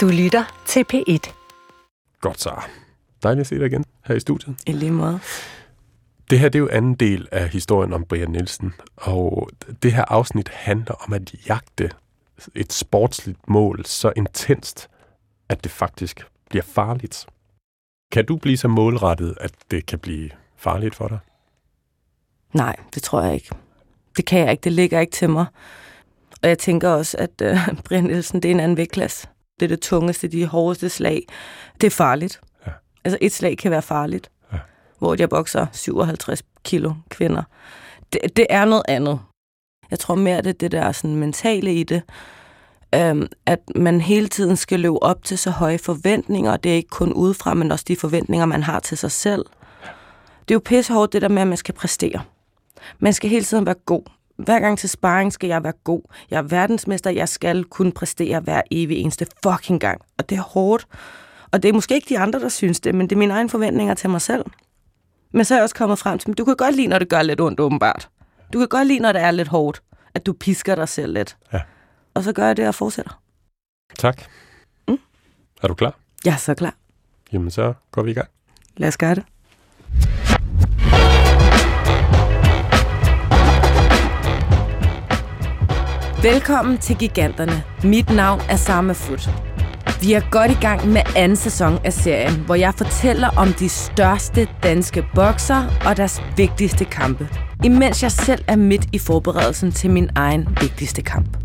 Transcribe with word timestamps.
Du 0.00 0.08
lytter 0.08 0.62
til 0.66 0.84
P1. 0.92 1.32
Godt 2.20 2.40
så. 2.40 2.62
Dejligt 3.22 3.40
at 3.40 3.46
se 3.46 3.58
dig 3.58 3.66
igen 3.66 3.84
her 4.04 4.14
i 4.14 4.20
studiet. 4.20 4.56
I 4.66 4.72
lige 4.72 4.90
måde. 4.90 5.20
Det 6.30 6.38
her 6.38 6.48
det 6.48 6.58
er 6.58 6.60
jo 6.60 6.68
anden 6.72 6.94
del 6.94 7.28
af 7.32 7.48
historien 7.48 7.92
om 7.92 8.04
Brian 8.04 8.28
Nielsen, 8.28 8.74
og 8.96 9.48
det 9.82 9.92
her 9.92 10.04
afsnit 10.08 10.48
handler 10.48 10.94
om 11.06 11.12
at 11.12 11.34
jagte 11.48 11.90
et 12.54 12.72
sportsligt 12.72 13.48
mål 13.48 13.84
så 13.86 14.12
intenst, 14.16 14.88
at 15.48 15.64
det 15.64 15.72
faktisk 15.72 16.26
bliver 16.50 16.62
farligt. 16.62 17.26
Kan 18.12 18.26
du 18.26 18.36
blive 18.36 18.56
så 18.56 18.68
målrettet, 18.68 19.34
at 19.40 19.52
det 19.70 19.86
kan 19.86 19.98
blive 19.98 20.30
farligt 20.56 20.94
for 20.94 21.08
dig? 21.08 21.18
Nej, 22.52 22.76
det 22.94 23.02
tror 23.02 23.22
jeg 23.22 23.34
ikke. 23.34 23.50
Det 24.16 24.26
kan 24.26 24.38
jeg 24.38 24.50
ikke. 24.50 24.64
Det 24.64 24.72
ligger 24.72 25.00
ikke 25.00 25.12
til 25.12 25.30
mig. 25.30 25.46
Og 26.42 26.48
jeg 26.48 26.58
tænker 26.58 26.88
også, 26.88 27.16
at 27.18 27.42
øh, 27.42 27.68
Brian 27.84 28.04
Nielsen, 28.04 28.42
det 28.42 28.48
er 28.48 28.54
en 28.54 28.60
anden 28.60 28.76
vægtklasse. 28.76 29.28
Det 29.60 29.66
er 29.66 29.68
det 29.68 29.80
tungeste, 29.80 30.28
de 30.28 30.46
hårdeste 30.46 30.88
slag. 30.88 31.26
Det 31.80 31.86
er 31.86 31.90
farligt. 31.90 32.40
Ja. 32.66 32.72
Altså 33.04 33.18
et 33.20 33.32
slag 33.32 33.58
kan 33.58 33.70
være 33.70 33.82
farligt. 33.82 34.30
Ja. 34.52 34.58
Hvor 34.98 35.16
jeg 35.18 35.28
bokser 35.28 35.66
57 35.72 36.42
kilo 36.64 36.92
kvinder. 37.08 37.42
Det, 38.12 38.36
det 38.36 38.46
er 38.50 38.64
noget 38.64 38.82
andet. 38.88 39.20
Jeg 39.90 39.98
tror 39.98 40.14
mere, 40.14 40.36
det 40.36 40.46
er 40.46 40.52
det 40.52 40.72
der 40.72 40.92
sådan, 40.92 41.16
mentale 41.16 41.74
i 41.74 41.82
det. 41.82 42.02
Øhm, 42.94 43.26
at 43.46 43.60
man 43.74 44.00
hele 44.00 44.28
tiden 44.28 44.56
skal 44.56 44.80
leve 44.80 45.02
op 45.02 45.24
til 45.24 45.38
så 45.38 45.50
høje 45.50 45.78
forventninger. 45.78 46.56
Det 46.56 46.72
er 46.72 46.76
ikke 46.76 46.88
kun 46.88 47.12
udefra, 47.12 47.54
men 47.54 47.72
også 47.72 47.84
de 47.88 47.96
forventninger, 47.96 48.46
man 48.46 48.62
har 48.62 48.80
til 48.80 48.98
sig 48.98 49.10
selv. 49.10 49.44
Det 50.40 50.50
er 50.50 50.56
jo 50.56 50.62
pissehårdt, 50.64 51.12
det 51.12 51.22
der 51.22 51.28
med, 51.28 51.42
at 51.42 51.48
man 51.48 51.56
skal 51.56 51.74
præstere. 51.74 52.20
Man 52.98 53.12
skal 53.12 53.30
hele 53.30 53.44
tiden 53.44 53.66
være 53.66 53.74
god. 53.74 54.02
Hver 54.44 54.60
gang 54.60 54.78
til 54.78 54.88
sparring 54.88 55.32
skal 55.32 55.48
jeg 55.48 55.64
være 55.64 55.72
god. 55.84 56.02
Jeg 56.30 56.38
er 56.38 56.42
verdensmester, 56.42 57.10
jeg 57.10 57.28
skal 57.28 57.64
kunne 57.64 57.92
præstere 57.92 58.40
hver 58.40 58.62
evig 58.70 58.96
eneste 58.96 59.26
fucking 59.42 59.80
gang. 59.80 60.00
Og 60.18 60.30
det 60.30 60.38
er 60.38 60.42
hårdt. 60.42 60.86
Og 61.52 61.62
det 61.62 61.68
er 61.68 61.72
måske 61.72 61.94
ikke 61.94 62.08
de 62.08 62.18
andre, 62.18 62.40
der 62.40 62.48
synes 62.48 62.80
det, 62.80 62.94
men 62.94 63.06
det 63.06 63.16
er 63.16 63.18
mine 63.18 63.34
egne 63.34 63.48
forventninger 63.48 63.94
til 63.94 64.10
mig 64.10 64.20
selv. 64.20 64.44
Men 65.32 65.44
så 65.44 65.54
er 65.54 65.58
jeg 65.58 65.62
også 65.62 65.74
kommet 65.74 65.98
frem 65.98 66.18
til, 66.18 66.30
at 66.30 66.38
du 66.38 66.44
kan 66.44 66.56
godt 66.56 66.76
lide, 66.76 66.86
når 66.86 66.98
det 66.98 67.08
gør 67.08 67.22
lidt 67.22 67.40
ondt, 67.40 67.60
åbenbart. 67.60 68.08
Du 68.52 68.58
kan 68.58 68.68
godt 68.68 68.88
lide, 68.88 68.98
når 68.98 69.12
det 69.12 69.22
er 69.22 69.30
lidt 69.30 69.48
hårdt, 69.48 69.82
at 70.14 70.26
du 70.26 70.32
pisker 70.32 70.74
dig 70.74 70.88
selv 70.88 71.12
lidt. 71.12 71.36
Ja. 71.52 71.60
Og 72.14 72.24
så 72.24 72.32
gør 72.32 72.46
jeg 72.46 72.56
det 72.56 72.68
og 72.68 72.74
fortsætter. 72.74 73.20
Tak. 73.98 74.22
Mm. 74.88 74.98
Er 75.62 75.68
du 75.68 75.74
klar? 75.74 75.98
Jeg 76.24 76.32
er 76.32 76.36
så 76.36 76.54
klar. 76.54 76.74
Jamen, 77.32 77.50
så 77.50 77.74
går 77.90 78.02
vi 78.02 78.10
i 78.10 78.14
gang. 78.14 78.28
Lad 78.76 78.88
os 78.88 78.96
gøre 78.96 79.14
det. 79.14 79.24
Velkommen 86.22 86.78
til 86.78 86.96
Giganterne. 86.96 87.62
Mit 87.84 88.10
navn 88.10 88.40
er 88.48 88.56
Sama 88.56 88.92
Foot. 88.92 89.30
Vi 90.00 90.12
er 90.12 90.30
godt 90.30 90.50
i 90.50 90.54
gang 90.60 90.88
med 90.88 91.00
anden 91.16 91.36
sæson 91.36 91.78
af 91.84 91.92
serien, 91.92 92.34
hvor 92.46 92.54
jeg 92.54 92.74
fortæller 92.76 93.28
om 93.28 93.52
de 93.52 93.68
største 93.68 94.48
danske 94.62 95.04
bokser 95.14 95.64
og 95.86 95.96
deres 95.96 96.22
vigtigste 96.36 96.84
kampe. 96.84 97.28
Imens 97.64 98.02
jeg 98.02 98.12
selv 98.12 98.44
er 98.46 98.56
midt 98.56 98.86
i 98.92 98.98
forberedelsen 98.98 99.72
til 99.72 99.90
min 99.90 100.10
egen 100.14 100.48
vigtigste 100.60 101.02
kamp. 101.02 101.36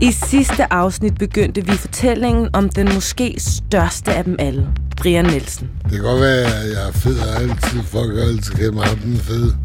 I 0.00 0.12
sidste 0.12 0.72
afsnit 0.72 1.18
begyndte 1.18 1.66
vi 1.66 1.72
fortællingen 1.72 2.48
om 2.52 2.68
den 2.68 2.94
måske 2.94 3.34
største 3.38 4.12
af 4.12 4.24
dem 4.24 4.36
alle, 4.38 4.68
Brian 4.96 5.24
Nielsen. 5.24 5.70
Det 5.82 5.92
kan 5.92 6.02
godt 6.02 6.20
være, 6.20 6.44
at 6.44 6.70
jeg 6.74 6.88
er 6.88 6.92
fed 6.92 7.18
og 7.18 7.42
altid, 7.42 7.82
folk 7.82 8.18
altid 8.18 8.54
kaldt 8.54 8.74
mig 8.74 8.86
den 9.04 9.16
fede. 9.16 9.56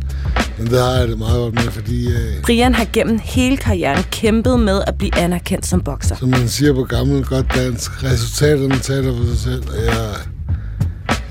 Men 0.59 0.67
det 0.67 0.79
har 0.79 0.91
jeg 0.91 1.07
det 1.07 1.17
meget 1.17 1.35
godt 1.37 1.53
med, 1.53 1.63
fordi 1.63 2.07
øh, 2.07 2.41
Brian 2.43 2.75
har 2.75 2.85
gennem 2.93 3.19
hele 3.23 3.57
karrieren 3.57 4.03
kæmpet 4.11 4.59
med 4.59 4.81
at 4.87 4.97
blive 4.97 5.17
anerkendt 5.17 5.65
som 5.65 5.81
bokser. 5.81 6.15
som 6.15 6.29
man 6.29 6.47
siger 6.47 6.73
på 6.73 6.83
gammel 6.83 7.25
godt 7.25 7.45
dansk, 7.55 8.03
resultaterne 8.03 8.79
taler 8.79 9.17
for 9.17 9.25
sig 9.25 9.37
selv, 9.37 9.63
og 9.69 9.85
jeg, 9.85 10.15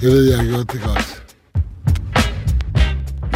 jeg 0.02 0.10
ved, 0.10 0.30
jeg 0.30 0.38
har 0.38 0.44
gjort 0.44 0.72
det 0.72 0.80
godt. 0.82 1.22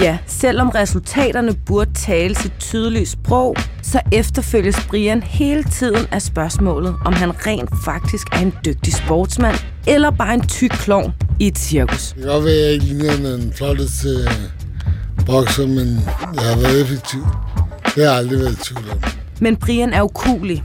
Ja, 0.00 0.18
selvom 0.26 0.68
resultaterne 0.68 1.54
burde 1.66 1.90
tale 1.94 2.34
sit 2.34 2.52
tydelige 2.58 3.06
sprog, 3.06 3.56
så 3.82 4.00
efterfølges 4.12 4.76
Brian 4.88 5.22
hele 5.22 5.64
tiden 5.64 6.06
af 6.10 6.22
spørgsmålet, 6.22 6.94
om 7.04 7.12
han 7.12 7.46
rent 7.46 7.70
faktisk 7.84 8.26
er 8.32 8.38
en 8.38 8.52
dygtig 8.66 8.92
sportsmand, 8.92 9.56
eller 9.86 10.10
bare 10.10 10.34
en 10.34 10.46
tyk 10.48 10.70
klovn 10.70 11.12
i 11.40 11.46
et 11.46 11.58
cirkus. 11.58 12.08
Det 12.12 12.22
kan 12.22 12.32
godt 12.32 12.44
være, 12.44 12.54
at 12.54 12.60
jeg 12.64 12.72
ikke 12.72 12.84
ligner 12.84 13.36
den 13.36 13.52
flotteste 13.56 14.08
bokser, 15.26 15.66
men 15.66 15.88
jeg 16.34 16.44
har 16.44 16.56
været 16.60 16.80
effektiv. 16.82 17.26
Det 17.84 17.92
har 17.94 18.02
jeg 18.02 18.12
aldrig 18.12 18.38
været 18.38 18.52
i 18.52 18.64
tvivl 18.64 18.90
om. 18.90 18.98
Men 19.40 19.56
Brian 19.56 19.92
er 19.92 20.02
ukulig. 20.02 20.64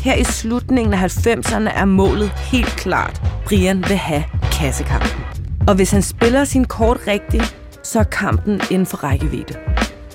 Her 0.00 0.14
i 0.14 0.24
slutningen 0.24 0.94
af 0.94 1.26
90'erne 1.26 1.78
er 1.78 1.84
målet 1.84 2.30
helt 2.30 2.66
klart. 2.76 3.22
Brian 3.46 3.84
vil 3.88 3.96
have 3.96 4.24
kassekampen. 4.52 5.20
Og 5.68 5.74
hvis 5.74 5.90
han 5.90 6.02
spiller 6.02 6.44
sin 6.44 6.64
kort 6.64 6.98
rigtigt, 7.06 7.56
så 7.82 7.98
er 7.98 8.04
kampen 8.04 8.60
inden 8.70 8.86
for 8.86 8.96
rækkevidde. 8.96 9.54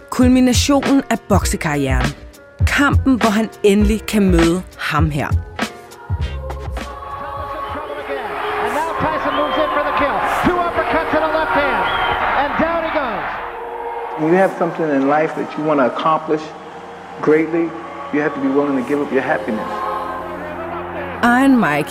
Kulminationen 0.10 1.02
af 1.10 1.18
boksekarrieren. 1.30 2.08
Kampen, 2.68 3.16
hvor 3.16 3.30
han 3.30 3.50
endelig 3.64 4.06
kan 4.06 4.30
møde 4.30 4.62
ham 4.78 5.12
her. 5.12 5.51
When 14.22 14.34
you 14.34 14.38
have 14.38 14.56
something 14.60 14.88
in 14.88 15.08
life 15.08 15.36
that 15.36 15.58
you 15.58 15.64
want 15.64 15.80
to 15.80 15.88
accomplish 15.92 16.44
greatly, 17.22 17.64
you 18.14 18.22
have 18.22 18.36
to 18.36 18.40
be 18.40 18.50
willing 18.50 18.78
to 18.82 18.88
give 18.88 19.02
up 19.02 19.12
your 19.12 19.24
happiness. 19.24 19.68
Iron 21.24 21.58
Mike. 21.58 21.90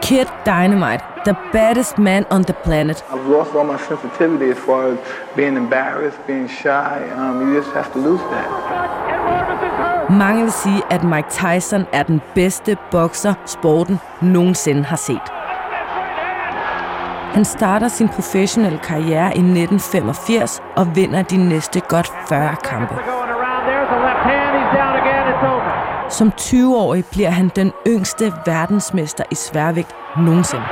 Kid 0.00 0.28
Dynamite. 0.46 1.02
The 1.26 1.36
baddest 1.52 1.98
man 1.98 2.24
on 2.30 2.42
the 2.44 2.54
planet. 2.54 3.04
I've 3.10 3.26
lost 3.26 3.54
all 3.54 3.64
my 3.64 3.76
sensitivity 3.76 4.48
as 4.50 4.56
far 4.56 4.92
as 4.92 4.98
being 5.36 5.56
embarrassed, 5.56 6.26
being 6.26 6.48
shy. 6.48 7.06
Um, 7.10 7.46
you 7.46 7.60
just 7.60 7.74
have 7.74 7.92
to 7.92 7.98
lose 7.98 8.20
that. 8.30 10.10
Mange 10.10 10.42
vil 10.42 10.52
sige, 10.52 10.82
at 10.90 11.04
Mike 11.04 11.28
Tyson 11.30 11.86
er 11.92 12.02
den 12.02 12.20
bedste 12.34 12.76
bokser, 12.90 13.34
sporten 13.46 14.00
nogensinde 14.22 14.84
har 14.84 14.96
set. 14.96 15.32
Han 17.36 17.44
starter 17.44 17.88
sin 17.88 18.08
professionelle 18.08 18.78
karriere 18.78 19.26
i 19.26 19.40
1985 19.40 20.62
og 20.76 20.96
vinder 20.96 21.22
de 21.22 21.36
næste 21.36 21.80
godt 21.80 22.12
40 22.28 22.56
kampe. 22.64 22.94
Som 26.08 26.32
20-årig 26.40 27.04
bliver 27.12 27.30
han 27.30 27.48
den 27.56 27.72
yngste 27.86 28.32
verdensmester 28.46 29.24
i 29.30 29.34
sværvægt 29.34 29.94
nogensinde. 30.16 30.64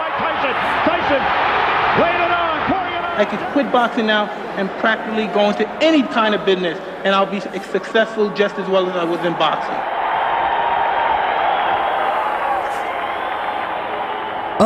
I 3.22 3.24
could 3.24 3.44
quit 3.52 3.66
boxing 3.72 4.06
now 4.06 4.24
and 4.58 4.68
practically 4.80 5.26
go 5.34 5.40
into 5.50 5.64
any 5.82 6.02
kind 6.16 6.34
of 6.34 6.40
business, 6.46 6.78
and 7.04 7.14
I'll 7.14 7.30
be 7.30 7.40
successful 7.72 8.24
just 8.42 8.58
as 8.58 8.66
well 8.68 8.84
as 8.90 8.94
I 9.02 9.06
was 9.12 9.20
in 9.28 9.34
boxing. 9.34 9.93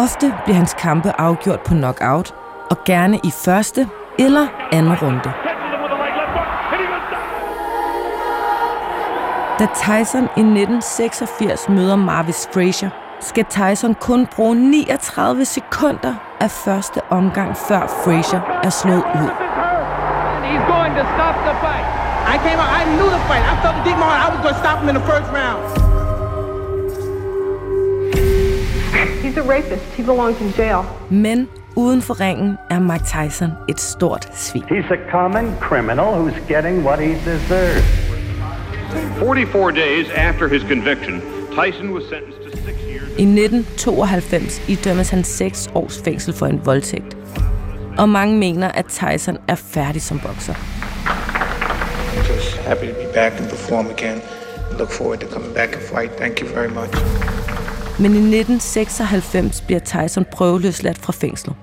Ofte 0.05 0.35
bliver 0.45 0.57
hans 0.57 0.75
kampe 0.75 1.21
afgjort 1.21 1.61
på 1.61 1.75
knockout, 1.75 2.35
og 2.71 2.77
gerne 2.85 3.19
i 3.25 3.31
første 3.31 3.89
eller 4.19 4.47
anden 4.73 4.95
runde. 5.03 5.33
Da 9.59 9.67
Tyson 9.75 10.23
i 10.23 10.43
1986 10.43 11.69
møder 11.69 11.97
Marvis 11.97 12.49
Frazier, 12.55 12.91
skal 13.21 13.45
Tyson 13.45 13.95
kun 13.95 14.27
bruge 14.27 14.55
39 14.55 15.45
sekunder 15.45 16.15
af 16.41 16.51
første 16.51 17.01
omgang, 17.11 17.57
før 17.57 17.87
Frazier 18.05 18.41
er 18.63 18.71
slået 18.71 19.05
ud. 19.23 19.31
The. 20.99 21.05
I 22.35 22.37
came 22.47 22.59
out, 22.65 22.71
I 22.81 22.85
knew 22.97 23.09
the 23.17 23.23
fight. 23.29 23.45
I 23.53 23.55
felt 23.63 23.77
it 23.79 23.85
deep 23.85 23.95
in 23.95 24.01
my 24.01 24.07
heart 24.07 24.23
I 24.27 24.35
was 24.35 24.41
going 24.45 24.55
to 24.55 24.61
stop 24.65 24.79
him 24.81 24.89
in 24.89 24.95
the 24.95 25.07
first 25.11 25.29
round. 25.33 25.88
Rapist. 29.49 29.85
He 29.97 30.03
belongs 30.03 30.41
in 30.41 30.53
jail. 30.57 30.85
Men 31.11 31.49
uden 31.77 32.03
for 32.03 32.21
ringen 32.21 32.59
er 32.71 32.79
Mike 32.79 33.05
Tyson 33.05 33.53
et 33.69 33.81
stort 33.81 34.29
svin. 34.35 34.63
He's 34.63 34.91
a 34.91 35.11
common 35.11 35.57
criminal 35.61 36.15
who's 36.15 36.39
getting 36.49 36.85
what 36.85 36.99
he 36.99 37.15
deserves. 37.25 38.09
44 39.19 39.71
days 39.73 40.07
after 40.11 40.49
his 40.49 40.63
conviction, 40.63 41.23
Tyson 41.55 41.93
was 41.95 42.05
sentenced 42.09 42.43
to 42.43 42.51
six 42.57 42.77
years. 42.83 43.09
I 43.19 43.25
1992 43.25 44.69
idømmes 44.69 45.11
han 45.11 45.25
6 45.25 45.71
års 45.75 46.03
fængsel 46.05 46.35
for 46.35 46.47
en 46.47 46.61
voldtægt. 46.65 47.17
Og 47.99 48.09
mange 48.09 48.39
mener, 48.39 48.69
at 48.69 48.85
Tyson 48.85 49.39
er 49.49 49.55
færdig 49.55 50.03
som 50.03 50.21
bokser. 50.21 50.55
Just 52.29 52.57
happy 52.57 52.87
to 52.87 52.95
be 52.95 53.13
back 53.15 53.41
and 53.41 53.49
perform 53.49 53.87
again. 53.87 54.21
Look 54.79 54.91
forward 54.91 55.19
to 55.21 55.27
coming 55.27 55.55
back 55.55 55.75
and 55.75 55.83
fight. 55.83 56.11
Thank 56.19 56.41
you 56.41 56.49
very 56.49 56.69
much. 56.69 57.28
Men 58.01 58.13
i 58.13 58.39
1996 58.39 59.61
bliver 59.61 59.81
Tyson 59.81 60.25
prøveløsladt 60.25 60.99
fra 60.99 61.13
fængslet. 61.13 61.57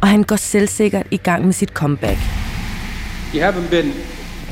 Og 0.00 0.08
han 0.08 0.22
går 0.22 0.36
selvsikkert 0.36 1.06
i 1.10 1.16
gang 1.16 1.44
med 1.44 1.52
sit 1.52 1.68
comeback. 1.68 2.18
You 3.34 3.42
haven't 3.42 3.70
been 3.70 3.92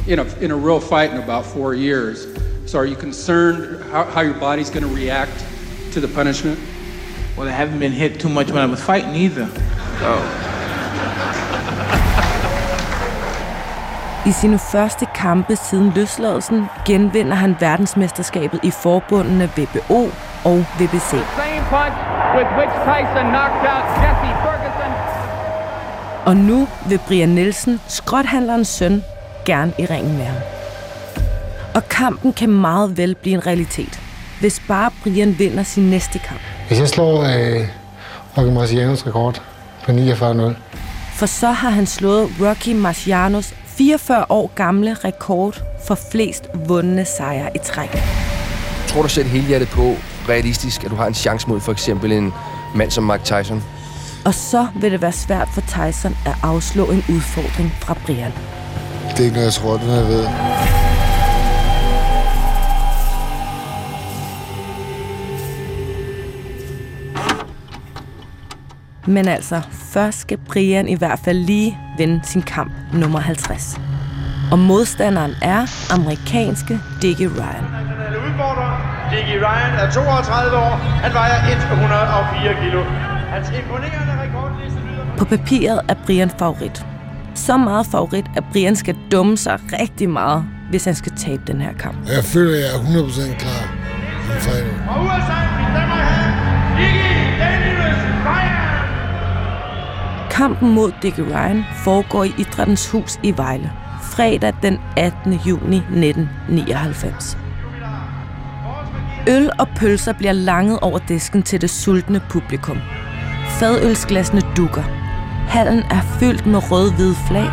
in 0.09 0.19
a, 0.19 0.25
in 0.41 0.51
a 0.51 0.57
real 0.57 0.81
fight 0.81 1.13
in 1.13 1.19
about 1.19 1.45
four 1.45 1.73
years. 1.75 2.19
So 2.67 2.79
are 2.79 2.87
you 2.87 2.95
concerned 2.95 3.57
how, 3.93 4.05
how 4.05 4.23
your 4.23 4.39
body's 4.41 4.71
going 4.71 4.87
to 4.89 4.95
react 4.97 5.47
to 5.93 6.01
the 6.01 6.15
punishment? 6.15 6.59
Well, 7.37 7.49
I 7.49 7.53
haven't 7.53 7.79
been 7.79 7.93
hit 7.93 8.21
too 8.21 8.29
much 8.29 8.51
when 8.51 8.69
I 8.69 8.71
was 8.71 8.83
fighting 8.83 9.15
either. 9.15 9.49
Oh. 10.03 10.49
I 14.27 14.33
sine 14.33 14.59
første 14.59 15.07
kampe 15.15 15.57
siden 15.57 15.93
løsladelsen 15.95 16.67
genvinder 16.87 17.35
han 17.35 17.57
verdensmesterskabet 17.61 18.61
i 18.63 18.71
forbundene 18.71 19.51
WBO 19.59 20.11
og 20.45 20.65
Ferguson. 24.43 24.93
Og 26.27 26.37
nu 26.37 26.69
vil 26.89 27.01
Brian 27.07 27.29
Nielsen, 27.29 27.81
skrothandlerens 27.89 28.69
søn, 28.69 29.05
gerne 29.45 29.73
i 29.79 29.87
ringen 29.87 30.17
med 30.17 30.25
ham. 30.25 30.43
Og 31.75 31.89
kampen 31.89 32.33
kan 32.33 32.49
meget 32.49 32.97
vel 32.97 33.15
blive 33.15 33.35
en 33.35 33.47
realitet, 33.47 34.01
hvis 34.41 34.63
bare 34.69 34.91
Brian 35.03 35.39
vinder 35.39 35.63
sin 35.63 35.91
næste 35.91 36.19
kamp. 36.19 36.41
Hvis 36.69 36.81
jeg 36.81 36.89
slår 36.89 37.23
øh, 37.23 37.69
Rocky 38.39 38.53
Marcianos 38.53 39.07
rekord 39.07 39.43
på 39.85 39.93
49-0, 39.93 40.55
For 41.13 41.27
så 41.27 41.51
har 41.51 41.71
han 41.71 41.87
slået 41.87 42.29
Rocky 42.41 42.69
Marcianos 42.69 43.55
44 43.67 44.25
år 44.29 44.51
gamle 44.55 44.95
rekord 44.95 45.63
for 45.87 45.99
flest 46.13 46.49
vundne 46.55 47.05
sejre 47.05 47.51
i 47.55 47.59
træk. 47.65 47.91
Tror 48.87 49.03
du 49.03 49.09
selv 49.09 49.29
helhjertet 49.29 49.69
på, 49.69 49.95
realistisk, 50.29 50.85
at 50.85 50.91
du 50.91 50.97
har 50.97 51.07
en 51.07 51.15
chance 51.15 51.49
mod 51.49 51.61
for 51.61 51.73
eksempel 51.73 52.13
en 52.13 52.33
mand 52.75 52.91
som 52.91 53.05
Mike 53.05 53.25
Tyson? 53.25 53.63
Og 54.25 54.35
så 54.35 54.67
vil 54.75 54.93
det 54.93 55.03
være 55.03 55.13
svært 55.13 55.49
for 55.55 55.61
Tyson 55.61 56.17
at 56.27 56.35
afslå 56.43 56.85
en 56.85 57.05
udfordring 57.09 57.73
fra 57.81 57.97
Brian. 58.07 58.33
det 59.11 59.21
er 59.21 59.25
ikke 59.25 59.35
noget, 59.35 59.45
jeg 59.45 59.53
tror, 59.53 59.77
den 59.77 59.89
jeg 59.89 60.07
ved. 60.07 60.29
Men 69.07 69.29
altså, 69.29 69.61
først 69.73 70.21
skal 70.21 70.39
Brian 70.39 70.89
i 70.89 70.95
hvert 70.95 71.19
fald 71.19 71.39
lige 71.39 71.79
vinde 71.99 72.21
sin 72.25 72.43
kamp 72.43 72.73
nummer 72.93 73.19
50. 73.19 73.81
Og 74.53 74.59
modstanderen 74.59 75.33
er 75.43 75.91
amerikanske 75.91 76.81
Dickie 77.03 77.29
Ryan. 77.29 77.98
Dickie 79.13 79.39
Ryan 79.47 79.73
er 79.83 79.91
32 79.91 80.57
år. 80.57 80.75
Han 81.05 81.13
vejer 81.13 81.39
104 81.73 82.55
kilo. 82.63 82.81
Hans 83.35 83.49
imponerende 83.59 84.15
rekordliste 84.23 84.81
lyder... 84.87 85.17
På 85.19 85.25
papiret 85.25 85.81
er 85.89 85.95
Brian 86.07 86.31
favorit. 86.31 86.87
Så 87.35 87.57
meget 87.57 87.87
favorit, 87.87 88.27
at 88.37 88.45
Brian 88.53 88.77
skal 88.77 88.97
dumme 89.13 89.37
sig 89.37 89.61
rigtig 89.81 90.11
meget, 90.11 90.45
hvis 90.71 90.85
han 90.85 90.95
skal 90.95 91.13
tabe 91.17 91.43
den 91.47 91.61
her 91.61 91.73
kamp. 91.73 91.97
Jeg 92.09 92.25
føler, 92.25 92.53
at 92.53 92.59
jeg 92.59 92.71
er 92.75 92.81
100% 93.33 93.39
klar. 93.39 93.63
Fra 94.29 95.03
USA, 95.03 95.39
damer 95.77 95.95
og 95.95 96.09
herrer, 96.09 96.31
Dickie 96.79 97.39
Daniels 97.41 98.03
Ryan! 98.27 98.89
Kampen 100.31 100.75
mod 100.75 100.93
Dickie 101.03 101.25
Ryan 101.25 101.65
foregår 101.85 102.25
i 102.25 102.35
Idrættens 102.39 102.91
Hus 102.91 103.21
i 103.23 103.37
Vejle. 103.37 103.73
Fredag 104.03 104.55
den 104.63 104.79
18. 104.97 105.33
juni 105.33 105.77
1999. 105.77 107.39
Øl 109.29 109.51
og 109.59 109.69
pølser 109.77 110.13
bliver 110.13 110.33
langet 110.33 110.79
over 110.81 110.99
disken 110.99 111.43
til 111.43 111.61
det 111.61 111.71
sultne 111.71 112.21
publikum. 112.31 112.79
Fadølsglassene 113.49 114.43
dukker. 114.57 114.83
Hallen 115.49 115.79
er 115.79 116.01
fyldt 116.21 116.47
med 116.47 116.73
rød-hvide 116.73 117.15
flag. 117.29 117.49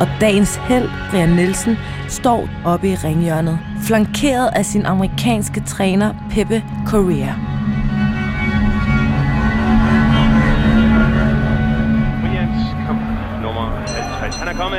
Og 0.00 0.08
dagens 0.20 0.56
held, 0.56 0.88
Brian 1.10 1.28
Nielsen, 1.28 1.76
står 2.08 2.48
oppe 2.64 2.88
i 2.88 2.94
ringhjørnet, 2.94 3.58
flankeret 3.82 4.50
af 4.56 4.66
sin 4.66 4.86
amerikanske 4.86 5.62
træner 5.66 6.14
Pepe 6.30 6.64
Correa. 6.86 7.43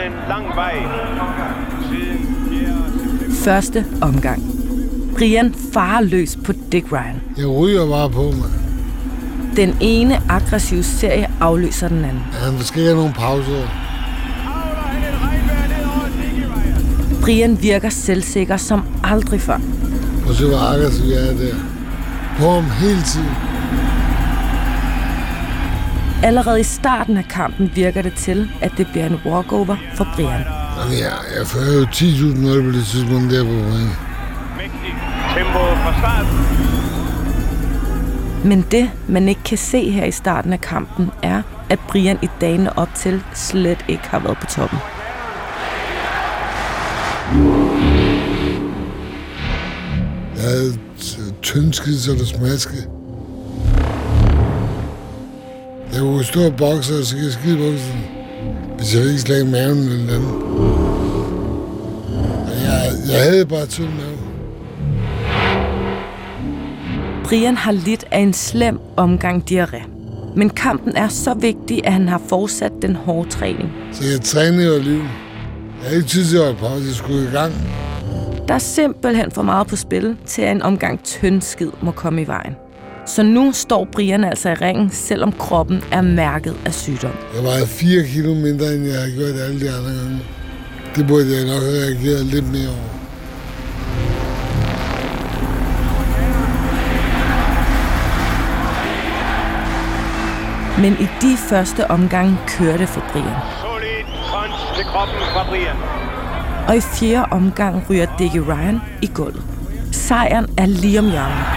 En 0.06 0.14
lang 0.30 0.56
vej 0.56 0.76
siden 1.90 3.36
Første 3.36 3.86
omgang. 4.02 4.44
Brian 5.18 5.56
farer 5.74 6.02
løs 6.02 6.38
på 6.46 6.54
Dick 6.72 6.92
Ryan. 6.92 7.22
Jeg 7.38 7.48
ryger 7.48 7.90
bare 7.90 8.10
på 8.10 8.22
mig. 8.22 8.50
Den 9.56 9.78
ene 9.82 10.22
aggressive 10.30 10.84
serie 10.84 11.28
afløser 11.42 11.88
den 11.88 11.98
anden. 11.98 12.24
Han 12.34 12.64
skal 12.64 12.80
ikke 12.82 12.90
have 12.90 12.98
nogen 12.98 13.14
pauser. 13.14 13.68
Brian 17.22 17.58
virker 17.62 17.90
selvsikker 17.90 18.58
som 18.58 18.84
aldrig 19.04 19.42
før. 19.42 19.60
Og 20.28 20.36
så 20.36 20.50
var 20.50 20.74
aggressiv 20.74 21.06
jeg 21.06 21.28
er 21.30 21.38
der. 21.38 21.56
På 22.40 22.52
ham 22.52 22.64
hele 22.64 23.02
tiden. 23.02 23.45
Allerede 26.24 26.60
i 26.60 26.64
starten 26.64 27.18
af 27.18 27.26
kampen 27.30 27.72
virker 27.76 28.02
det 28.02 28.14
til, 28.14 28.50
at 28.62 28.72
det 28.78 28.88
bliver 28.92 29.06
en 29.06 29.20
walkover 29.26 29.76
for 29.96 30.08
Brian. 30.16 30.30
Jamen, 30.80 31.00
jeg, 31.00 31.48
fører 31.48 31.74
jo 31.80 31.86
10.000 31.86 32.38
mål 32.38 32.64
på 32.64 32.78
det 32.78 32.86
tidspunkt 32.86 33.32
der 33.34 33.44
på 33.44 33.50
tempo 35.36 35.60
fra 35.60 35.94
start. 36.00 36.26
Men 38.46 38.66
det, 38.72 38.92
man 39.08 39.30
ikke 39.30 39.44
kan 39.44 39.58
se 39.58 39.92
her 39.92 40.06
i 40.06 40.12
starten 40.12 40.54
af 40.54 40.62
kampen, 40.62 41.12
er, 41.24 41.42
at 41.70 41.80
Brian 41.88 42.18
i 42.22 42.28
dagene 42.42 42.78
op 42.80 42.90
til 42.96 43.24
slet 43.34 43.86
ikke 43.88 44.04
har 44.10 44.20
været 44.20 44.38
på 44.38 44.46
toppen. 44.46 44.80
Jeg 50.36 50.44
havde 50.44 50.74
t- 51.00 51.42
tyndskid, 51.42 52.00
så 52.00 52.12
det 52.12 52.28
smaskede. 52.28 52.84
Jeg 55.96 56.04
kunne 56.04 56.24
stå 56.24 56.46
og 56.46 56.56
bokse, 56.56 57.00
og 57.00 57.06
så 57.06 57.16
kan 57.16 57.26
jeg 57.26 57.34
skide 57.34 57.58
boksen. 57.58 58.06
Hvis 58.78 58.96
jeg 58.96 59.06
ikke 59.06 59.20
slag 59.20 59.46
maven 59.46 59.78
eller 59.78 60.14
andet. 60.16 60.34
Og 62.48 62.56
Jeg, 62.66 62.92
jeg 63.12 63.24
havde 63.24 63.46
bare 63.46 63.66
tynd 63.66 63.88
mave. 63.88 64.18
Brian 67.24 67.58
har 67.58 67.72
lidt 67.72 68.06
af 68.12 68.20
en 68.20 68.34
slem 68.34 68.80
omgang 68.98 69.44
diarré. 69.52 69.88
Men 70.36 70.50
kampen 70.50 70.96
er 70.96 71.08
så 71.08 71.34
vigtig, 71.34 71.86
at 71.86 71.94
han 71.94 72.08
har 72.08 72.22
fortsat 72.30 72.72
den 72.82 72.96
hårde 72.96 73.30
træning. 73.30 73.72
Så 73.92 74.04
jeg 74.12 74.22
trænede 74.22 74.76
jo 74.76 74.82
liv. 74.82 75.00
Jeg 75.00 75.84
havde 75.84 75.96
ikke 75.96 76.10
tid 76.10 76.26
til 76.26 76.38
at 76.38 76.58
pause, 76.58 76.86
jeg 76.88 76.96
skulle 76.96 77.28
i 77.30 77.32
gang. 77.32 77.54
Der 78.48 78.54
er 78.54 78.60
simpelthen 78.60 79.32
for 79.32 79.42
meget 79.42 79.68
på 79.68 79.76
spil, 79.76 80.18
til 80.26 80.42
at 80.42 80.52
en 80.52 80.62
omgang 80.62 81.04
tynd 81.04 81.42
skid 81.42 81.70
må 81.82 81.92
komme 81.92 82.22
i 82.22 82.28
vejen. 82.28 82.56
Så 83.06 83.24
nu 83.24 83.52
står 83.52 83.88
Brian 83.92 84.24
altså 84.24 84.50
i 84.50 84.54
ringen, 84.54 84.90
selvom 84.90 85.32
kroppen 85.32 85.84
er 85.92 86.02
mærket 86.02 86.56
af 86.66 86.74
sygdom. 86.74 87.12
Jeg 87.36 87.44
vejede 87.44 87.68
4 87.68 88.04
kilo 88.04 88.34
mindre, 88.34 88.74
end 88.74 88.86
jeg 88.86 89.02
har 89.02 89.10
gjort 89.16 89.42
alle 89.42 89.60
de 89.60 89.70
andre 89.70 89.90
gange. 89.90 90.20
Det 90.96 91.08
burde 91.08 91.36
jeg 91.36 91.46
nok 91.46 91.62
have 91.62 91.84
reageret 91.84 92.26
lidt 92.26 92.52
mere 92.52 92.68
over. 92.68 92.96
Men 100.82 100.94
i 101.00 101.08
de 101.22 101.38
første 101.50 101.92
omgange 101.92 102.38
kørte 102.48 102.88
for 102.88 103.04
Brian. 103.12 103.26
Solid 103.62 104.06
punch 104.32 104.76
til 104.76 104.86
kroppen 104.86 105.16
fra 105.34 105.46
Brian. 105.50 105.76
Og 106.68 106.78
i 106.78 106.82
fjerde 106.82 107.26
omgang 107.32 107.84
ryger 107.90 108.08
Dickie 108.20 108.42
Ryan 108.42 108.82
i 109.02 109.12
gulvet. 109.14 109.44
Sejren 109.92 110.46
er 110.58 110.66
lige 110.66 111.00
om 111.00 111.06
hjørnet. 111.06 111.55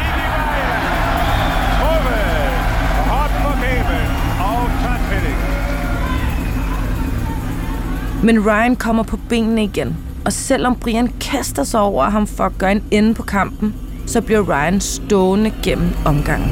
Men 8.22 8.46
Ryan 8.46 8.76
kommer 8.76 9.02
på 9.02 9.16
benene 9.28 9.64
igen. 9.64 9.96
Og 10.24 10.32
selvom 10.32 10.76
Brian 10.76 11.08
kaster 11.20 11.64
sig 11.64 11.80
over 11.80 12.04
ham 12.04 12.26
for 12.26 12.44
at 12.44 12.58
gøre 12.58 12.72
en 12.72 12.84
ende 12.90 13.14
på 13.14 13.22
kampen, 13.22 13.74
så 14.06 14.20
bliver 14.20 14.48
Ryan 14.48 14.80
stående 14.80 15.52
gennem 15.62 15.90
omgangen. 16.04 16.50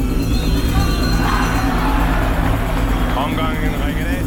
Omgangen 3.17 3.73
ringet 3.87 4.07
af. 4.07 4.23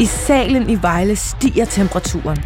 I 0.00 0.04
salen 0.04 0.70
i 0.70 0.82
Vejle 0.82 1.16
stiger 1.16 1.64
temperaturen. 1.64 2.38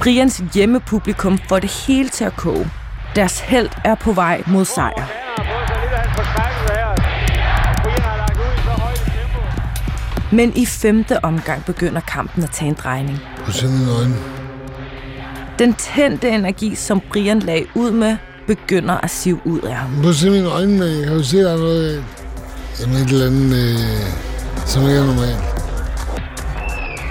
Brians 0.00 0.42
hjemmepublikum 0.54 1.38
får 1.48 1.58
det 1.58 1.70
hele 1.86 2.08
til 2.08 2.24
at 2.24 2.36
koge. 2.36 2.70
Deres 3.16 3.40
held 3.40 3.68
er 3.84 3.94
på 3.94 4.12
vej 4.12 4.42
mod 4.46 4.64
sejr. 4.64 5.08
Men 10.32 10.52
i 10.56 10.66
femte 10.66 11.24
omgang 11.24 11.64
begynder 11.64 12.00
kampen 12.00 12.44
at 12.44 12.50
tage 12.50 12.68
en 12.68 12.76
drejning. 12.82 13.18
På 13.44 13.52
sådan 13.52 13.76
en 13.76 13.88
øjne. 13.88 14.14
Den 15.58 15.74
tændte 15.74 16.28
energi, 16.28 16.74
som 16.74 17.00
Brian 17.12 17.38
lagde 17.38 17.66
ud 17.74 17.90
med, 17.90 18.16
begynder 18.46 18.94
at 19.02 19.10
sive 19.10 19.40
ud 19.46 19.60
af 19.60 19.74
ham. 19.74 20.02
Kan 20.02 20.14
se 20.14 20.30
mine 20.30 20.48
øjne, 20.48 20.84
jeg 20.84 21.06
kan 21.06 21.16
jo 21.16 21.22
se, 21.22 21.38
at 21.38 21.44
der 21.44 21.52
er 21.52 21.56
noget 21.56 22.04
Jamen 22.80 22.96
et 22.96 23.08
eller 23.08 23.26
andet, 23.26 23.56
øh, 23.56 23.78
som 24.66 24.82
ikke 24.82 24.98
er 24.98 25.06
normalt. 25.06 25.44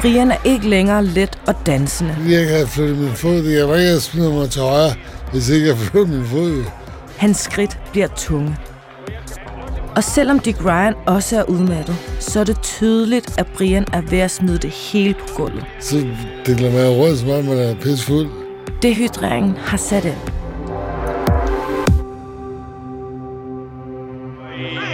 Brian 0.02 0.32
er 0.32 0.38
ikke 0.44 0.70
længere 0.70 1.06
let 1.06 1.40
og 1.48 1.56
dansende. 1.66 2.16
Jeg 2.30 2.46
kan 2.46 2.56
have 2.56 2.68
flyttet 2.68 2.98
min 2.98 3.12
fod. 3.12 3.44
Jeg 3.44 3.70
var 3.70 3.76
ikke 3.76 3.90
have 3.90 4.02
smidt 4.02 4.34
mig 4.34 4.50
til 4.50 4.62
højre, 4.62 4.94
hvis 5.32 5.50
ikke 5.50 5.68
jeg 5.68 5.78
flyttede 5.78 6.18
min 6.18 6.26
fod. 6.26 6.64
Hans 7.18 7.38
skridt 7.38 7.80
bliver 7.92 8.08
tunge. 8.08 8.58
Og 9.96 10.04
selvom 10.04 10.40
Dick 10.40 10.66
Ryan 10.66 10.94
også 11.06 11.38
er 11.40 11.44
udmattet, 11.44 11.96
så 12.20 12.40
er 12.40 12.44
det 12.44 12.62
tydeligt, 12.62 13.40
at 13.40 13.48
Brian 13.58 13.86
er 13.94 14.02
ved 14.02 14.20
at 14.20 14.32
smide 14.32 14.58
det 14.58 14.70
hele 14.70 15.14
på 15.14 15.28
gulvet. 15.36 15.66
Så 15.80 15.96
det 16.46 16.60
lader 16.60 16.74
mig 16.74 17.00
råd, 17.00 17.18
som 17.18 17.30
om 17.30 17.46
man 17.46 17.58
er 17.58 17.76
pissfuld. 17.76 18.30
Dehydreringen 18.82 19.56
har 19.58 19.78
sat 19.78 20.06
ind. 20.06 20.14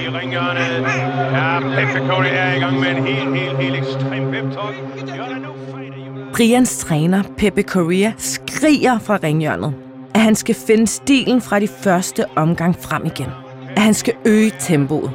I 0.03 0.09
ringhjørnet. 0.09 0.61
Ja, 1.33 1.59
Pepe 1.59 2.07
Cody 2.07 2.27
er 2.31 2.55
i 2.55 2.59
gang 2.59 2.79
med 2.79 2.89
en 2.89 3.03
helt, 3.03 3.35
helt, 3.35 3.57
helt 3.57 3.75
ekstrem 3.75 4.31
pep-talk. 4.31 4.75
Brians 6.33 6.77
træner, 6.77 7.23
Pepe 7.37 7.61
Correa, 7.61 8.11
skriger 8.17 8.99
fra 8.99 9.19
ringhjørnet, 9.23 9.73
at 10.15 10.21
han 10.21 10.35
skal 10.35 10.55
finde 10.55 10.87
stilen 10.87 11.41
fra 11.41 11.59
de 11.59 11.67
første 11.67 12.25
omgang 12.35 12.75
frem 12.79 13.05
igen. 13.05 13.29
At 13.75 13.81
han 13.81 13.93
skal 13.93 14.13
øge 14.25 14.51
tempoet. 14.59 15.11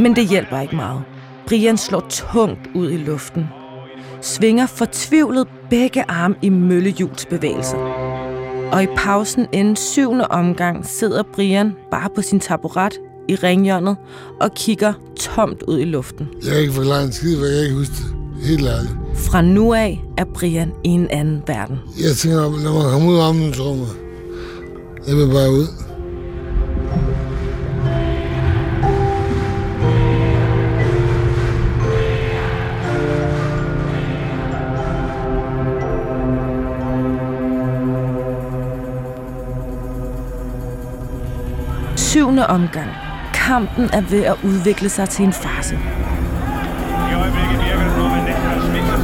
Men 0.00 0.16
det 0.16 0.28
hjælper 0.28 0.60
ikke 0.60 0.76
meget. 0.76 1.02
Brian 1.46 1.76
slår 1.76 2.06
tungt 2.08 2.70
ud 2.74 2.90
i 2.90 2.96
luften. 2.96 3.48
Svinger 4.20 4.66
fortvivlet 4.66 5.48
begge 5.70 6.04
arme 6.08 6.34
i 6.42 6.48
møllehjulsbevægelse. 6.48 7.76
Og 8.72 8.82
i 8.82 8.86
pausen 8.96 9.46
inden 9.52 9.76
syvende 9.76 10.26
omgang 10.26 10.86
sidder 10.86 11.22
Brian 11.34 11.72
bare 11.90 12.10
på 12.14 12.22
sin 12.22 12.40
taburet 12.40 12.94
i 13.28 13.34
ringhjørnet 13.34 13.96
og 14.40 14.54
kigger 14.54 14.92
tomt 15.20 15.62
ud 15.62 15.80
i 15.80 15.84
luften. 15.84 16.28
Jeg 16.44 16.52
kan 16.52 16.60
ikke 16.60 16.72
forklare 16.72 17.04
en 17.04 17.12
skid, 17.12 17.38
for 17.38 17.44
jeg 17.44 17.54
kan 17.54 17.64
ikke 17.64 17.76
huske 17.76 17.94
det. 17.94 18.25
Helt 18.42 18.66
ærligt. 18.68 18.94
Fra 19.14 19.42
nu 19.42 19.74
af 19.74 20.04
er 20.18 20.24
Brian 20.24 20.72
i 20.84 20.88
en 20.88 21.08
anden 21.10 21.42
verden. 21.46 21.78
Jeg 22.02 22.16
tænker, 22.16 22.40
lad 22.40 22.72
mig 22.72 22.92
komme 22.92 23.08
ud 23.10 23.16
af 23.16 23.28
omklædningsrummet. 23.28 23.88
Jeg 25.08 25.16
vil 25.16 25.26
bare 25.26 25.50
ud. 25.52 25.66
Syvende 41.96 42.46
omgang. 42.46 42.88
Kampen 43.34 43.84
er 43.92 44.00
ved 44.00 44.22
at 44.24 44.34
udvikle 44.44 44.88
sig 44.88 45.08
til 45.08 45.24
en 45.24 45.32
farse 45.32 45.78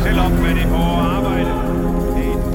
selv 0.04 0.20
op 0.20 0.30
med 0.30 0.54
det 0.54 0.64
hårde 0.64 1.08
arbejde. 1.08 1.50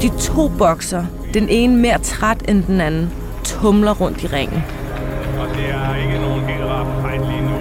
De 0.01 0.09
to 0.19 0.47
bokser, 0.47 1.05
den 1.33 1.49
ene 1.49 1.77
mere 1.77 1.99
træt 1.99 2.43
end 2.47 2.63
den 2.63 2.81
anden, 2.81 3.09
tumler 3.43 3.93
rundt 3.93 4.23
i 4.23 4.27
ringen. 4.27 4.63
Og 5.39 5.47
det 5.55 5.69
er 5.69 5.95
ikke 5.95 6.19
nogen 6.19 6.41
helt 6.45 7.29
lige 7.29 7.41
nu. 7.41 7.55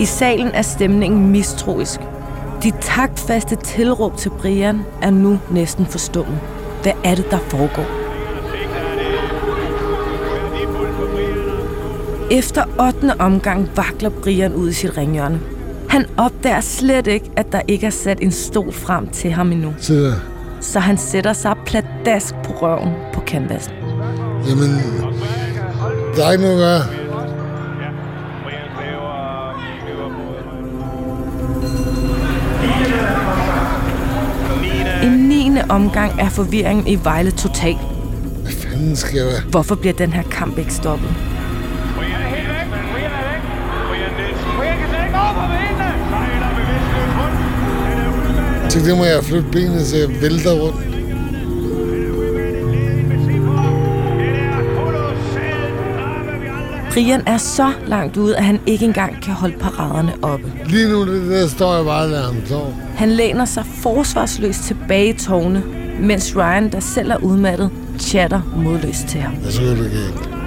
I 0.00 0.04
salen 0.04 0.50
er 0.54 0.62
stemningen 0.62 1.30
mistroisk. 1.30 2.00
De 2.62 2.72
taktfaste 2.80 3.56
tilråb 3.56 4.16
til 4.16 4.30
Brian 4.30 4.80
er 5.02 5.10
nu 5.10 5.38
næsten 5.50 5.86
forstummet. 5.86 6.38
Hvad 6.82 6.92
er 7.04 7.14
det, 7.14 7.30
der 7.30 7.38
foregår? 7.38 7.86
Efter 12.30 12.64
8. 12.80 13.20
omgang 13.20 13.70
vakler 13.76 14.10
Brian 14.22 14.54
ud 14.54 14.68
i 14.68 14.72
sit 14.72 14.96
ringhjørne. 14.96 15.40
Han 15.88 16.06
opdager 16.16 16.60
slet 16.60 17.06
ikke, 17.06 17.30
at 17.36 17.52
der 17.52 17.60
ikke 17.68 17.86
er 17.86 17.90
sat 17.90 18.18
en 18.22 18.30
stol 18.32 18.72
frem 18.72 19.08
til 19.08 19.30
ham 19.32 19.52
endnu. 19.52 19.74
Så, 19.78 20.12
Så 20.60 20.78
han 20.80 20.96
sætter 20.98 21.32
sig 21.32 21.54
pladask 21.66 22.34
på 22.44 22.52
røven 22.52 22.92
på 23.12 23.20
canvasen. 23.26 23.72
jamen, 24.48 24.70
der 26.16 26.26
er 26.26 26.32
ikke 26.32 26.44
noget 26.44 26.62
at 26.64 26.82
gøre. 26.82 26.98
I 35.02 35.08
9. 35.08 35.50
omgang 35.68 36.20
er 36.20 36.28
forvirringen 36.28 36.86
i 36.86 36.98
Vejle 37.04 37.30
total. 37.30 37.74
Hvad 38.42 38.52
fanden 38.52 38.96
skal 38.96 39.18
jeg? 39.18 39.42
Hvorfor 39.50 39.74
bliver 39.74 39.92
den 39.94 40.12
her 40.12 40.22
kamp 40.22 40.58
ikke 40.58 40.74
stoppet? 40.74 41.10
Så 48.68 48.78
det 48.84 48.96
må 48.96 49.04
jeg 49.04 49.24
flytte 49.24 49.48
benet, 49.52 49.86
så 49.86 49.96
jeg 49.96 50.08
vælter 50.22 50.52
rundt. 50.60 50.88
Brian 56.92 57.22
er 57.26 57.36
så 57.36 57.72
langt 57.86 58.16
ude, 58.16 58.36
at 58.36 58.44
han 58.44 58.60
ikke 58.66 58.84
engang 58.84 59.22
kan 59.22 59.34
holde 59.34 59.56
paraderne 59.58 60.12
oppe. 60.22 60.52
Lige 60.66 60.88
nu 60.88 61.06
det 61.06 61.30
der 61.30 61.48
står 61.48 61.76
jeg 61.76 61.84
bare 61.84 62.10
der 62.10 62.22
ham 62.22 62.36
står. 62.46 62.74
Han 62.96 63.10
læner 63.10 63.44
sig 63.44 63.64
forsvarsløst 63.66 64.62
tilbage 64.62 65.08
i 65.08 65.12
tårne, 65.12 65.62
mens 66.00 66.36
Ryan, 66.36 66.72
der 66.72 66.80
selv 66.80 67.10
er 67.10 67.16
udmattet, 67.16 67.70
chatter 67.98 68.40
modløst 68.56 69.06
til 69.08 69.20
ham. 69.20 69.32
Jeg 69.32 69.70
er 69.70 69.74
det 69.74 69.90
galt. 69.90 70.37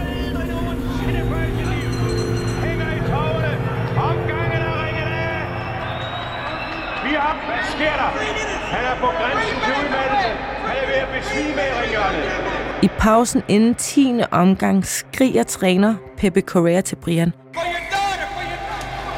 På 9.01 9.07
grænsen 9.19 9.57
til 9.65 9.73
udmattelse. 9.79 10.29
Han 10.67 10.75
er 10.81 10.85
ved 10.91 10.97
at 11.05 11.09
besvime 11.15 11.61
i 11.69 11.71
ringhjørnet. 11.81 12.83
I 12.83 12.87
pausen 12.99 13.43
inden 13.47 13.75
10. 13.75 14.21
omgang 14.31 14.85
skriger 14.85 15.43
træner 15.43 15.95
Pepe 16.17 16.41
Correa 16.41 16.81
til 16.81 16.95
Brian. 16.95 17.33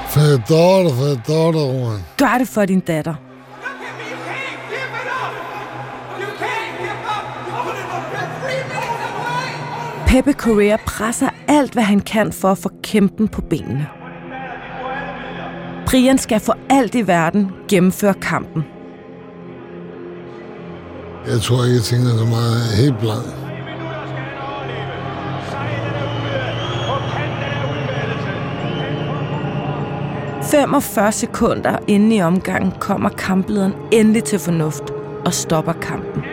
For 0.09 0.19
daughter, 0.19 0.89
for 0.89 1.33
daughter, 1.33 1.59
Roman. 1.59 1.99
Gør 2.17 2.37
det 2.37 2.47
for 2.47 2.65
din 2.65 2.79
datter. 2.79 3.15
Pepe 10.07 10.33
Correa 10.33 10.77
presser 10.87 11.29
alt, 11.47 11.73
hvad 11.73 11.83
han 11.83 11.99
kan 11.99 12.33
for 12.33 12.51
at 12.51 12.57
få 12.57 12.69
kæmpen 12.83 13.27
på 13.27 13.41
benene. 13.41 13.87
Brian 15.87 16.17
skal 16.17 16.39
for 16.39 16.57
alt 16.69 16.95
i 16.95 17.07
verden 17.07 17.51
gennemføre 17.69 18.13
kampen. 18.13 18.63
Jeg 21.27 21.41
tror 21.41 21.63
ikke, 21.63 21.75
jeg 21.75 21.83
tænker 21.83 22.17
så 22.17 22.25
meget 22.25 22.63
helt 22.77 22.99
blank.– 22.99 23.25
45 30.51 31.11
sekunder 31.11 31.77
inde 31.87 32.15
i 32.15 32.21
omgangen 32.21 32.73
kommer 32.79 33.09
kamplederen 33.09 33.73
endelig 33.91 34.23
til 34.23 34.39
fornuft 34.39 34.83
og 35.25 35.33
stopper 35.33 35.73
kampen. 35.73 36.23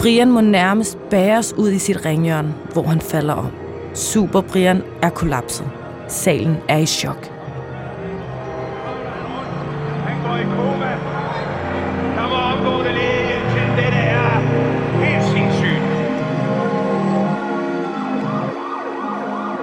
Brian 0.00 0.30
må 0.30 0.40
nærmest 0.40 0.98
bæres 1.10 1.52
ud 1.52 1.70
i 1.70 1.78
sit 1.78 2.04
ringhjørne, 2.04 2.54
hvor 2.72 2.82
han 2.82 3.00
falder 3.00 3.34
om. 3.34 3.50
Super 3.94 4.40
Brian 4.40 4.82
er 5.02 5.10
kollapset. 5.10 5.66
Salen 6.08 6.56
er 6.68 6.78
i 6.78 6.86
chok. 6.86 7.37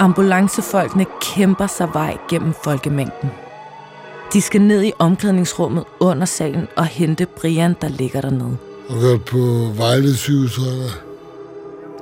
Ambulancefolkene 0.05 1.05
kæmper 1.21 1.67
sig 1.67 1.89
vej 1.93 2.17
gennem 2.29 2.53
folkemængden. 2.63 3.29
De 4.33 4.41
skal 4.41 4.61
ned 4.61 4.83
i 4.83 4.91
omklædningsrummet 4.99 5.83
under 5.99 6.25
salen 6.25 6.67
og 6.77 6.85
hente 6.85 7.25
Brian, 7.25 7.75
der 7.81 7.87
ligger 7.87 8.21
dernede. 8.21 8.57
Og 8.89 8.95
kørt 9.01 9.25
på 9.25 9.37
Vejle 9.77 10.15
sygehus, 10.15 10.55
tror 10.55 10.65
jeg. 10.65 10.91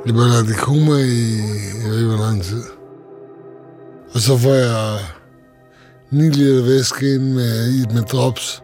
Jeg 0.06 0.16
var 0.16 0.22
lagt 0.22 0.50
i 0.50 0.54
koma 0.54 0.92
i, 0.92 1.22
jeg 1.84 1.90
ved 1.90 2.00
ikke, 2.00 2.16
hvor 2.16 2.26
lang 2.26 2.44
tid. 2.44 2.64
Og 4.14 4.20
så 4.20 4.38
får 4.38 4.50
jeg 4.50 5.00
9 6.12 6.30
liter 6.30 6.64
væske 6.64 7.16
ind 7.16 7.34
med, 7.34 7.74
i 7.74 7.94
med 7.94 8.04
drops. 8.04 8.64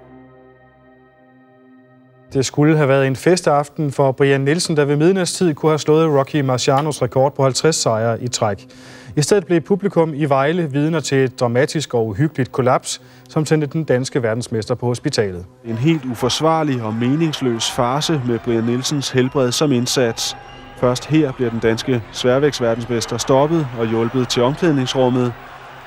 Det 2.34 2.46
skulle 2.46 2.78
have 2.78 2.90
været 2.90 3.08
en 3.08 3.16
festaften 3.16 3.92
for 3.92 4.12
Brian 4.12 4.42
Nielsen, 4.42 4.78
der 4.78 4.86
ved 4.86 4.96
midnatstid 4.96 5.54
kunne 5.54 5.72
have 5.72 5.80
slået 5.80 6.20
Rocky 6.20 6.42
Marcianos 6.42 7.02
rekord 7.02 7.36
på 7.36 7.44
50 7.44 7.76
sejre 7.76 8.24
i 8.24 8.28
træk. 8.28 8.68
I 9.16 9.22
stedet 9.22 9.46
blev 9.46 9.62
publikum 9.62 10.14
i 10.14 10.26
Vejle 10.26 10.72
vidner 10.72 11.00
til 11.00 11.18
et 11.18 11.40
dramatisk 11.40 11.94
og 11.94 12.08
uhyggeligt 12.08 12.52
kollaps, 12.52 13.02
som 13.30 13.46
sendte 13.46 13.68
den 13.68 13.84
danske 13.84 14.24
verdensmester 14.24 14.76
på 14.76 14.86
hospitalet. 14.86 15.46
En 15.66 15.76
helt 15.76 16.06
uforsvarlig 16.06 16.84
og 16.84 16.94
meningsløs 16.94 17.72
farse 17.72 18.22
med 18.28 18.40
Brian 18.40 18.64
Nielsens 18.64 19.10
helbred 19.10 19.52
som 19.52 19.72
indsats. 19.72 20.38
Først 20.78 21.06
her 21.06 21.32
bliver 21.32 21.50
den 21.50 21.60
danske 21.60 22.04
sværvægtsverdensmester 22.12 23.18
stoppet 23.18 23.68
og 23.80 23.88
hjulpet 23.88 24.30
til 24.30 24.44
omklædningsrummet, 24.44 25.34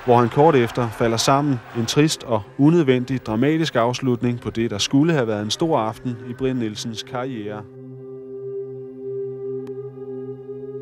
hvor 0.05 0.17
han 0.17 0.29
kort 0.29 0.55
efter 0.55 0.89
falder 0.89 1.17
sammen. 1.17 1.61
En 1.79 1.87
trist 1.87 2.25
og 2.25 2.43
unødvendig 2.59 3.27
dramatisk 3.27 3.77
afslutning 3.77 4.41
på 4.41 4.51
det, 4.51 4.71
der 4.71 4.79
skulle 4.79 5.13
have 5.13 5.27
været 5.27 5.43
en 5.43 5.51
stor 5.51 5.79
aften 5.79 6.17
i 6.31 6.33
Brian 6.33 6.57
Nielsens 6.57 7.03
karriere. 7.03 7.63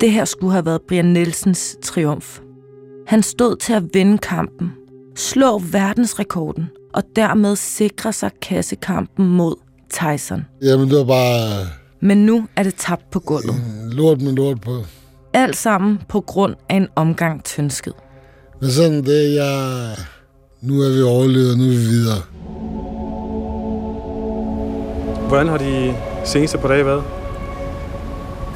Det 0.01 0.13
her 0.13 0.25
skulle 0.25 0.53
have 0.53 0.67
været 0.67 0.81
Brian 0.89 1.05
Nielsens 1.05 1.77
triumf. 1.83 2.41
Han 3.07 3.23
stod 3.23 3.57
til 3.57 3.73
at 3.73 3.83
vinde 3.95 4.19
kampen, 4.19 4.73
slå 5.17 5.59
verdensrekorden 5.59 6.69
og 6.95 7.03
dermed 7.17 7.57
sikre 7.57 8.13
sig 8.13 8.31
kassekampen 8.43 9.29
mod 9.29 9.55
Tyson. 9.93 10.45
Jamen, 10.63 10.89
det 10.91 10.99
var 10.99 11.05
bare 11.05 11.67
Men 12.01 12.27
nu 12.27 12.47
er 12.57 12.63
det 12.63 12.75
tabt 12.75 13.11
på 13.11 13.21
gulvet. 13.21 13.55
lort 13.93 14.21
med 14.21 14.33
lort 14.33 14.61
på. 14.61 14.85
Alt 15.33 15.57
sammen 15.57 15.99
på 16.09 16.21
grund 16.21 16.55
af 16.69 16.77
en 16.77 16.89
omgang 16.97 17.45
tyndskid. 17.45 17.93
Men 18.61 18.71
sådan 18.71 19.05
det, 19.05 19.35
jeg... 19.35 19.97
Nu 20.61 20.81
er 20.81 20.97
vi 20.97 21.03
overlevet, 21.03 21.59
nu 21.59 21.65
er 21.65 21.69
vi 21.69 21.77
videre. 21.77 22.23
Hvordan 25.29 25.49
har 25.49 25.59
de 25.59 25.95
seneste 26.25 26.59
par 26.59 26.69
dage 26.69 26.87
været? 26.87 27.20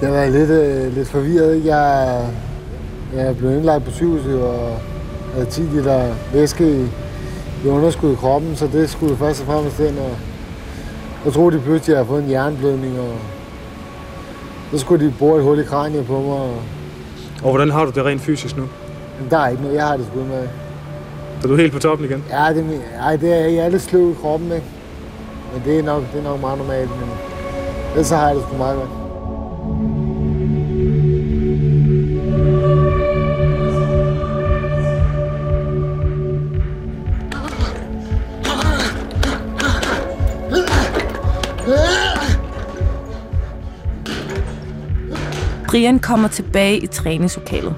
Det 0.05 0.13
har 0.13 0.21
været 0.21 0.33
lidt, 0.33 0.51
øh, 0.51 0.97
lidt 0.97 1.09
forvirret. 1.09 1.65
Jeg, 1.65 2.19
jeg 3.17 3.27
er 3.27 3.35
blevet 3.35 3.57
indlagt 3.57 3.85
på 3.85 3.91
sygehuset 3.91 4.43
og 4.43 4.79
havde 5.35 5.47
10 5.47 5.61
liter 5.61 6.15
væske 6.33 6.81
i, 6.81 6.87
i 7.65 7.69
underskud 7.69 8.13
i 8.13 8.15
kroppen, 8.15 8.57
så 8.57 8.67
det 8.73 8.91
skulle 8.91 9.17
først 9.17 9.41
og 9.41 9.47
fremmest 9.47 9.81
ind. 9.81 9.99
Og 9.99 10.11
jeg 11.25 11.33
troede 11.33 11.57
de 11.57 11.63
pludselig, 11.63 11.93
jeg 11.93 11.97
havde 11.97 12.09
fået 12.09 12.25
en 12.25 12.31
jernblødning, 12.31 13.01
og 13.01 13.15
så 14.73 14.79
skulle 14.79 15.07
de 15.07 15.15
bore 15.19 15.39
et 15.39 15.45
hul 15.45 15.59
i 15.59 15.63
kraniet 15.63 16.07
på 16.07 16.21
mig. 16.21 16.33
Og, 16.33 16.55
Og 17.43 17.51
hvordan 17.51 17.71
har 17.71 17.85
du 17.85 17.91
det 17.91 18.05
rent 18.05 18.21
fysisk 18.21 18.57
nu? 18.57 18.69
der 19.31 19.39
er 19.39 19.49
ikke 19.49 19.63
noget, 19.63 19.77
jeg 19.77 19.87
har 19.87 19.97
det 19.97 20.07
sgu 20.07 20.19
med. 20.19 20.49
Er 21.43 21.47
du 21.47 21.57
helt 21.57 21.73
på 21.73 21.79
toppen 21.79 22.07
igen? 22.07 22.25
Ja, 22.31 22.55
det, 22.55 22.81
er 22.95 23.03
ej, 23.03 23.17
det 23.17 23.33
er, 23.33 23.47
jeg 23.47 23.65
er 23.65 23.69
lidt 23.69 23.83
sløv 23.83 24.11
i 24.11 24.15
kroppen, 24.21 24.53
ikke? 24.53 24.67
Men 25.53 25.63
det 25.65 25.79
er 25.79 25.83
nok, 25.83 26.03
det 26.13 26.21
er 26.21 26.25
nok 26.25 26.41
meget 26.41 26.59
normalt, 26.59 26.91
men 26.91 27.09
ellers 27.91 28.07
så 28.07 28.17
har 28.17 28.27
jeg 28.27 28.37
det 28.37 28.45
sgu 28.49 28.57
meget 28.57 28.77
godt. 28.77 29.04
Brian 45.75 45.99
kommer 45.99 46.29
tilbage 46.29 46.79
i 46.79 46.87
træningslokalet. 46.87 47.75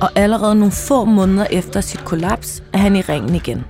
Og 0.00 0.08
allerede 0.14 0.54
nogle 0.54 0.72
få 0.72 1.04
måneder 1.04 1.46
efter 1.50 1.80
sit 1.80 2.04
kollaps 2.04 2.62
er 2.72 2.78
han 2.78 2.96
i 2.96 3.00
ringen 3.00 3.34
igen. 3.34 3.64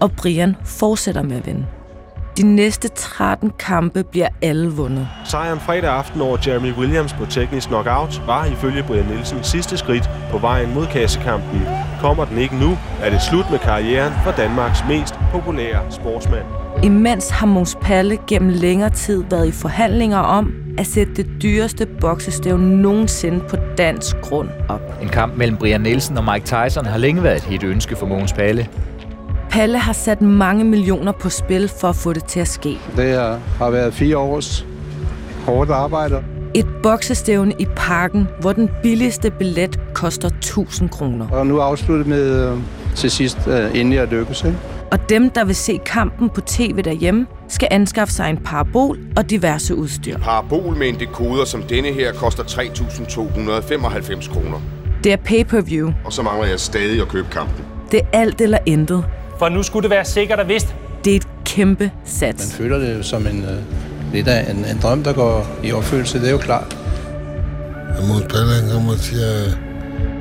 Og 0.00 0.12
Brian 0.12 0.56
fortsætter 0.64 1.22
med 1.22 1.36
at 1.36 1.46
vinde. 1.46 1.66
De 2.36 2.42
næste 2.42 2.88
13 2.88 3.52
kampe 3.58 4.04
bliver 4.04 4.28
alle 4.42 4.68
vundet. 4.68 5.08
Sejren 5.24 5.60
fredag 5.60 5.90
aften 5.90 6.20
over 6.20 6.38
Jeremy 6.46 6.72
Williams 6.72 7.12
på 7.12 7.26
teknisk 7.26 7.68
knockout 7.68 8.22
var 8.26 8.44
ifølge 8.44 8.82
Brian 8.82 9.06
Nielsen 9.06 9.44
sidste 9.44 9.76
skridt 9.76 10.10
på 10.30 10.38
vejen 10.38 10.74
mod 10.74 10.86
kassekampen. 10.86 11.62
Kommer 12.00 12.24
den 12.24 12.38
ikke 12.38 12.56
nu, 12.56 12.78
er 13.02 13.10
det 13.10 13.22
slut 13.22 13.50
med 13.50 13.58
karrieren 13.58 14.12
for 14.24 14.30
Danmarks 14.30 14.84
mest 14.88 15.14
populære 15.32 15.92
sportsmand. 15.92 16.46
Imens 16.82 17.30
har 17.30 17.46
Måns 17.46 17.78
Palle 17.80 18.18
gennem 18.26 18.50
længere 18.50 18.90
tid 18.90 19.24
været 19.30 19.46
i 19.46 19.52
forhandlinger 19.52 20.18
om 20.18 20.54
at 20.78 20.86
sætte 20.86 21.14
det 21.14 21.26
dyreste 21.42 21.86
boksestævne 22.00 22.82
nogensinde 22.82 23.40
på 23.48 23.56
dansk 23.78 24.16
grund 24.22 24.48
op. 24.68 24.80
En 25.02 25.08
kamp 25.08 25.36
mellem 25.36 25.56
Brian 25.56 25.80
Nielsen 25.80 26.18
og 26.18 26.24
Mike 26.24 26.46
Tyson 26.46 26.86
har 26.86 26.98
længe 26.98 27.22
været 27.22 27.36
et 27.36 27.42
hit 27.42 27.62
ønske 27.62 27.96
for 27.96 28.06
Mogens 28.06 28.32
Palle. 28.32 28.68
Palle 29.50 29.78
har 29.78 29.92
sat 29.92 30.20
mange 30.22 30.64
millioner 30.64 31.12
på 31.12 31.28
spil 31.28 31.68
for 31.80 31.88
at 31.88 31.96
få 31.96 32.12
det 32.12 32.24
til 32.24 32.40
at 32.40 32.48
ske. 32.48 32.78
Det 32.96 33.04
her 33.04 33.38
har 33.58 33.70
været 33.70 33.94
fire 33.94 34.18
års 34.18 34.66
hårdt 35.46 35.70
arbejde. 35.70 36.24
Et 36.54 36.66
boksestævne 36.82 37.54
i 37.58 37.66
parken, 37.76 38.28
hvor 38.40 38.52
den 38.52 38.70
billigste 38.82 39.30
billet 39.30 39.80
koster 39.94 40.28
1000 40.28 40.88
kroner. 40.88 41.28
Og 41.28 41.46
nu 41.46 41.58
afsluttet 41.60 42.06
med 42.06 42.52
øh, 42.52 42.58
til 42.96 43.10
sidst 43.10 43.38
øh, 43.48 43.80
endelig 43.80 43.98
at 44.00 44.08
lykkes. 44.08 44.44
Ikke? 44.44 44.58
Og 44.92 45.08
dem, 45.08 45.30
der 45.30 45.44
vil 45.44 45.54
se 45.54 45.78
kampen 45.86 46.30
på 46.30 46.40
tv 46.40 46.82
derhjemme, 46.82 47.26
skal 47.48 47.68
anskaffe 47.70 48.14
sig 48.14 48.30
en 48.30 48.36
parabol 48.36 48.98
og 49.16 49.30
diverse 49.30 49.74
udstyr. 49.74 50.18
Parabol 50.18 50.76
med 50.76 50.88
en 50.88 51.00
dekoder 51.00 51.44
som 51.44 51.62
denne 51.62 51.92
her 51.92 52.12
koster 52.12 52.42
3.295 52.42 54.32
kroner. 54.32 54.60
Det 55.04 55.12
er 55.12 55.16
pay-per-view. 55.16 55.92
Og 56.04 56.12
så 56.12 56.22
mangler 56.22 56.46
jeg 56.46 56.60
stadig 56.60 57.00
at 57.02 57.08
købe 57.08 57.28
kampen. 57.32 57.64
Det 57.92 58.00
er 58.00 58.06
alt 58.18 58.40
eller 58.40 58.58
intet. 58.66 59.04
For 59.38 59.48
nu 59.48 59.62
skulle 59.62 59.82
det 59.82 59.90
være 59.90 60.04
sikkert 60.04 60.38
og 60.40 60.48
vist. 60.48 60.74
Det 61.04 61.12
er 61.12 61.16
et 61.16 61.28
kæmpe 61.44 61.84
Man 61.84 61.92
sats. 62.04 62.54
føler 62.54 62.78
det 62.78 62.98
jo 62.98 63.02
som 63.02 63.26
en, 63.26 63.44
øh, 63.44 64.12
lidt 64.12 64.28
af 64.28 64.50
en, 64.50 64.56
en 64.56 64.78
drøm, 64.82 65.02
der 65.04 65.12
går 65.12 65.46
i 65.64 65.72
opfyldelse. 65.72 66.18
Det 66.20 66.26
er 66.28 66.32
jo 66.32 66.38
klart. 66.38 66.78
Jeg 68.00 68.08
må 68.08 68.14
Palle, 68.28 68.52
han 68.62 68.70
kommer 68.72 68.92
og 68.92 68.98
siger, 68.98 69.50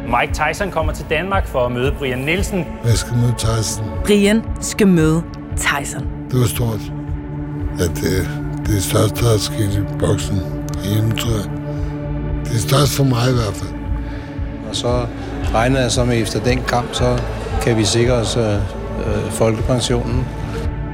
Mike 0.08 0.34
Tyson 0.34 0.72
kommer 0.72 0.94
til 0.94 1.06
Danmark 1.10 1.48
for 1.48 1.66
at 1.66 1.72
møde 1.72 1.92
Brian 1.92 2.20
Nielsen. 2.20 2.60
at 2.84 2.90
jeg 2.90 2.98
skal 2.98 3.18
møde 3.18 3.34
Tyson. 3.38 3.86
Brian 4.06 4.44
skal 4.62 4.88
møde 4.88 5.24
Tyson. 5.58 6.08
Det 6.32 6.40
var 6.40 6.46
stort. 6.46 6.80
Ja, 7.80 7.84
det, 7.84 8.30
det 8.66 8.78
er 8.78 8.82
største, 8.82 9.26
der 9.26 9.34
er 9.34 9.38
sket 9.38 9.74
i 9.74 9.98
boksen 10.00 10.42
hjemme, 10.84 11.12
tror 11.12 11.32
jeg. 11.32 11.50
Det 12.46 12.54
er 12.56 12.60
størst 12.60 12.98
for 12.98 13.04
mig 13.04 13.30
i 13.30 13.34
hvert 13.34 13.56
fald. 13.56 13.74
Og 14.70 14.76
så 14.76 15.06
regner 15.54 15.80
jeg 15.80 15.92
så 15.92 16.06
med, 16.06 16.22
efter 16.22 16.40
den 16.40 16.62
kamp, 16.68 16.94
så 16.94 17.20
kan 17.64 17.78
vi 17.78 17.84
sikre 17.84 18.14
os 18.14 18.38
øh, 18.38 18.54
øh, 18.54 19.32
folkepensionen. 19.32 20.28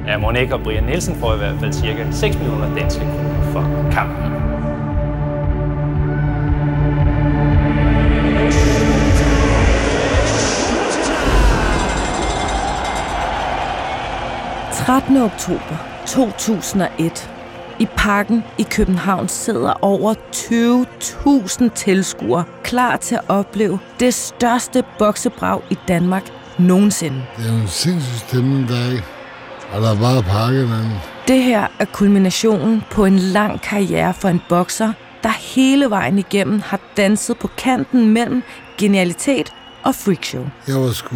Ja, 0.07 0.17
Monik 0.17 0.51
og 0.51 0.59
Brian 0.63 0.83
Nielsen 0.83 1.15
får 1.15 1.33
i 1.33 1.37
hvert 1.37 1.55
fald 1.59 1.73
cirka 1.73 2.05
6 2.11 2.37
millioner 2.37 2.75
danske 2.75 2.99
kroner 2.99 3.51
for 3.51 3.91
kampen.– 3.91 4.32
13. 14.85 15.17
oktober 15.17 16.03
2001. 16.07 17.29
I 17.79 17.87
parken 17.97 18.43
i 18.57 18.63
København 18.63 19.27
sidder 19.27 19.73
over 19.81 20.13
20.000 20.35 21.69
tilskuere 21.75 22.43
klar 22.63 22.97
til 22.97 23.15
at 23.15 23.21
opleve 23.27 23.79
det 23.99 24.13
største 24.13 24.83
boksebrag 24.99 25.61
i 25.69 25.77
Danmark 25.87 26.23
nogensinde. 26.59 27.23
Det 27.37 27.49
er 27.49 27.61
en 27.61 27.67
sindssyg 27.67 28.27
stemning, 28.27 28.67
der 28.67 28.75
er 28.75 28.91
ikke. 28.91 29.03
Og 29.73 29.81
der 29.81 29.91
er 29.91 29.99
bare 29.99 30.23
pakket. 30.23 30.69
Det 31.27 31.43
her 31.43 31.67
er 31.79 31.85
kulminationen 31.85 32.83
på 32.91 33.05
en 33.05 33.19
lang 33.19 33.61
karriere 33.61 34.13
for 34.13 34.29
en 34.29 34.41
bokser, 34.49 34.93
der 35.23 35.29
hele 35.55 35.89
vejen 35.89 36.19
igennem 36.19 36.61
har 36.65 36.79
danset 36.97 37.37
på 37.37 37.47
kanten 37.47 38.09
mellem 38.09 38.43
genialitet 38.77 39.53
og 39.83 39.95
freakshow. 39.95 40.45
Jeg 40.67 40.75
var 40.75 40.91
sgu... 40.91 41.15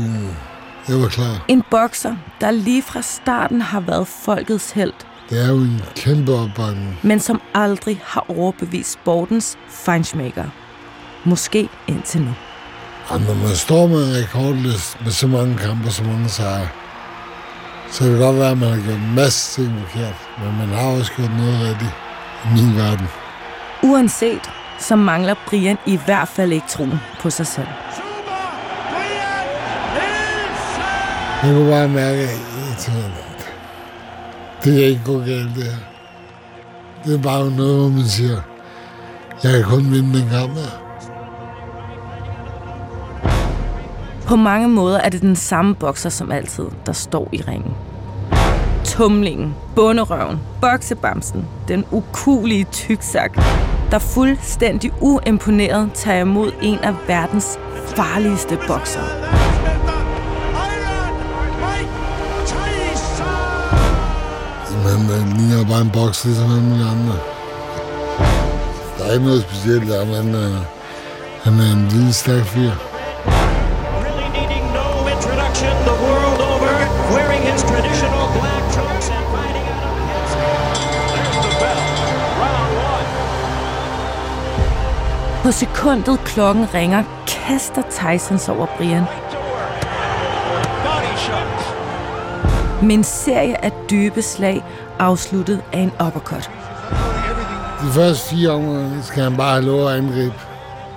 Jeg 0.88 1.02
var 1.02 1.08
klar. 1.08 1.46
En 1.48 1.64
bokser, 1.72 2.16
der 2.42 2.52
lige 2.52 2.82
fra 2.84 3.02
starten 3.02 3.62
har 3.62 3.80
været 3.80 4.08
folkets 4.08 4.72
held, 4.72 4.94
Det 5.30 5.44
er 5.44 5.48
jo 5.50 5.58
en 5.58 5.82
kæmpe 5.96 6.34
opbakning. 6.34 7.00
men 7.04 7.20
som 7.20 7.42
aldrig 7.54 8.02
har 8.06 8.26
overbevist 8.30 8.92
sportens 8.92 9.58
feinschmecker. 9.70 10.44
Måske 11.24 11.70
indtil 11.88 12.22
nu. 12.22 12.34
Og 13.10 13.22
når 13.22 13.34
man 13.34 13.56
står 13.56 13.88
med 13.88 14.08
en 14.10 14.24
rekordliste 14.24 14.98
med 15.04 15.12
så 15.12 15.28
mange 15.28 15.58
kampe 15.58 15.88
og 15.88 15.92
så 15.92 16.04
mange 16.04 16.30
sejre, 16.30 16.68
så 17.92 18.04
kan 18.04 18.12
det 18.12 18.20
godt 18.20 18.38
være, 18.38 18.52
at 18.52 18.58
man 18.58 18.70
har 18.70 18.76
gjort 18.86 18.96
en 18.98 19.16
masse 19.16 19.62
ting 19.62 19.80
forkert. 19.88 20.16
Men 20.44 20.58
man 20.58 20.68
har 20.78 20.88
også 20.88 21.12
gjort 21.18 21.32
noget 21.38 21.60
rigtigt 21.70 21.92
i 22.46 22.48
min 22.54 22.76
verden. 22.78 23.08
Uanset, 23.84 24.50
så 24.80 24.96
mangler 24.96 25.36
Brian 25.48 25.78
i 25.86 26.00
hvert 26.06 26.28
fald 26.28 26.52
ikke 26.52 26.68
troen 26.70 27.00
på 27.22 27.30
sig 27.30 27.48
selv. 27.48 27.68
Jeg 31.44 31.54
kunne 31.56 31.70
bare 31.72 31.88
mærke, 31.88 32.20
at 32.20 32.30
jeg 32.30 32.78
tænkte, 32.78 33.12
det 34.64 34.74
kan 34.74 34.84
ikke 34.84 35.02
gå 35.06 35.18
galt, 35.20 35.56
det 35.56 35.64
her. 35.64 35.78
Det 37.06 37.16
er 37.16 37.22
bare 37.22 37.52
noget, 37.52 37.80
hvor 37.80 37.90
man 37.90 38.06
siger, 38.06 38.42
jeg 39.44 39.52
kan 39.54 39.64
kun 39.64 39.92
vinde 39.92 40.20
den 40.20 40.30
kamp 40.30 40.54
her. 40.54 40.82
På 44.28 44.36
mange 44.36 44.68
måder 44.68 45.00
er 45.00 45.10
det 45.10 45.22
den 45.22 45.36
samme 45.36 45.76
bokser 45.76 46.10
som 46.10 46.32
altid, 46.32 46.66
der 46.86 46.92
står 46.94 47.30
i 47.32 47.42
ringen. 47.48 47.74
Tumlingen, 48.84 49.56
bunderøven, 49.76 50.40
boksebamsen, 50.62 51.46
den 51.68 51.86
ukulige 51.92 52.64
tyksak. 52.72 53.38
der 53.92 54.00
fuldstændig 54.00 54.92
uimponeret 55.02 55.92
tager 55.94 56.22
imod 56.22 56.52
en 56.62 56.80
af 56.80 56.94
verdens 57.08 57.60
farligste 57.96 58.58
bokser. 58.68 59.37
Men 64.88 65.00
man 65.08 65.38
ligner 65.38 65.66
bare 65.72 65.82
en 65.82 65.90
boks, 65.90 66.26
ligesom 66.26 66.52
alle 66.52 66.64
mulige 66.64 66.90
andre. 66.96 67.16
Der 68.98 69.04
er 69.06 69.14
ikke 69.14 69.26
noget 69.26 69.42
specielt 69.50 69.88
der, 69.92 70.06
men 70.06 70.36
uh, 70.36 70.56
han 71.44 71.54
er 71.64 71.70
en 71.78 71.88
lille, 71.94 72.14
stærk 72.14 72.46
fyr. 72.46 72.72
Really 74.06 74.28
needing 74.38 74.66
no 74.80 74.88
introduction 75.16 75.74
the 75.90 75.96
world 76.06 76.40
over, 76.52 76.72
wearing 77.16 77.44
his 77.52 77.62
traditional 77.72 78.26
black 78.38 78.64
trunks 78.76 79.08
and 79.16 79.26
fighting 79.34 79.68
out 79.76 79.86
of 79.92 79.98
his. 80.12 80.30
There's 81.12 81.38
the 81.46 81.54
bell. 81.62 81.82
Round 82.42 82.72
one. 82.94 83.08
På 85.44 85.52
sekundet 85.52 86.20
klokken 86.26 86.66
ringer, 86.74 87.04
kaster 87.28 87.84
Tyson 87.98 88.40
sig 88.40 88.54
over 88.56 88.68
Brian. 88.78 89.04
Med 92.82 92.96
en 92.96 93.04
serie 93.04 93.66
af 93.66 93.72
dybe 93.90 94.22
slag 94.22 94.64
afsluttet 95.00 95.64
af 95.74 95.80
en 95.80 95.92
uppercut. 96.08 96.52
De 97.82 97.92
første 97.92 98.30
fire 98.30 98.50
omgange 98.50 99.04
skal 99.04 99.24
han 99.24 99.38
bare 99.38 99.52
have 99.52 99.66
lov 99.66 99.88
at 99.88 99.98
angribe. 99.98 100.34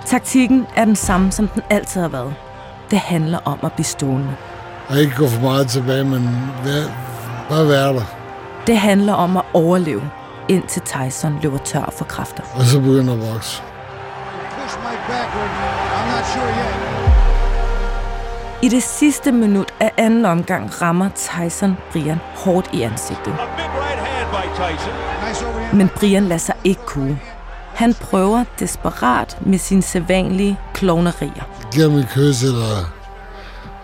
Taktikken 0.05 0.67
er 0.75 0.85
den 0.85 0.95
samme, 0.95 1.31
som 1.31 1.47
den 1.47 1.61
altid 1.69 2.01
har 2.01 2.07
været. 2.07 2.33
Det 2.91 2.99
handler 2.99 3.39
om 3.45 3.59
at 3.63 3.71
blive 3.73 3.85
stående. 3.85 4.35
Og 4.89 4.97
ikke 4.97 5.15
gå 5.15 5.27
for 5.27 5.41
meget 5.41 5.67
tilbage, 5.67 6.03
men 6.03 6.29
vær, 6.63 6.83
bare 7.49 7.67
være 7.67 7.93
der. 7.93 8.03
Det 8.67 8.77
handler 8.77 9.13
om 9.13 9.37
at 9.37 9.43
overleve, 9.53 10.01
indtil 10.49 10.81
Tyson 10.81 11.39
løber 11.41 11.57
tør 11.57 11.93
for 11.97 12.05
kræfter. 12.05 12.43
Og 12.55 12.65
så 12.65 12.79
begynder 12.79 13.13
at 13.13 13.33
vokse. 13.33 13.61
Push 14.57 14.77
Mike 14.77 15.01
backward. 15.07 15.70
I 18.63 18.69
det 18.69 18.83
sidste 18.83 19.31
minut 19.31 19.73
af 19.79 19.91
anden 19.97 20.25
omgang 20.25 20.81
rammer 20.81 21.09
Tyson 21.09 21.77
Brian 21.91 22.19
hårdt 22.35 22.69
i 22.73 22.81
ansigtet. 22.81 23.35
Men 25.73 25.89
Brian 25.95 26.23
lader 26.23 26.37
sig 26.37 26.55
ikke 26.63 26.81
kue. 26.85 27.19
Han 27.75 27.93
prøver 27.93 28.43
desperat 28.59 29.37
med 29.41 29.57
sine 29.59 29.81
sædvanlige 29.81 30.59
klovnerier. 30.73 31.43
Giv 31.73 31.85
et 31.85 32.07
kys, 32.09 32.43
eller 32.43 32.91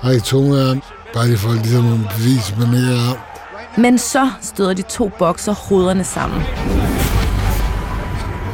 række 0.03 0.21
tunge 0.21 0.59
af 0.59 0.67
ham. 0.67 0.81
Bare 1.13 1.27
lige 1.27 1.37
for 1.37 1.51
ligesom 1.53 1.93
at 1.93 2.15
bevise, 2.15 2.55
man 2.59 2.73
ikke 2.73 2.91
er. 2.91 3.17
Men 3.77 3.97
så 3.97 4.29
støder 4.41 4.73
de 4.73 4.81
to 4.81 5.11
bokser 5.19 5.53
hovederne 5.69 6.03
sammen. 6.03 6.43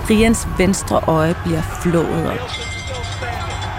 Brians 0.07 0.47
venstre 0.57 1.01
øje 1.07 1.35
bliver 1.43 1.61
flået 1.61 2.27
op. 2.27 2.49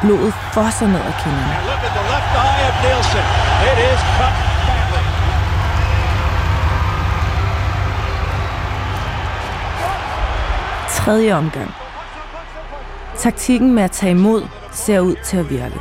Blodet 0.02 0.34
fosser 0.52 0.86
ned 0.86 1.00
ad 1.00 1.12
kinderne. 1.24 1.73
Left 2.24 2.36
eye 2.36 2.68
of 2.68 2.74
Nielsen. 2.84 3.24
It 3.70 3.78
is 3.92 4.00
cut 4.16 4.34
badly. 4.66 5.02
Tredje 10.88 11.34
omgang. 11.34 11.70
Taktikken 13.16 13.74
med 13.74 13.82
at 13.82 13.90
tage 13.90 14.10
imod 14.10 14.42
ser 14.72 15.00
ud 15.00 15.14
til 15.24 15.36
at 15.36 15.50
virke. 15.50 15.80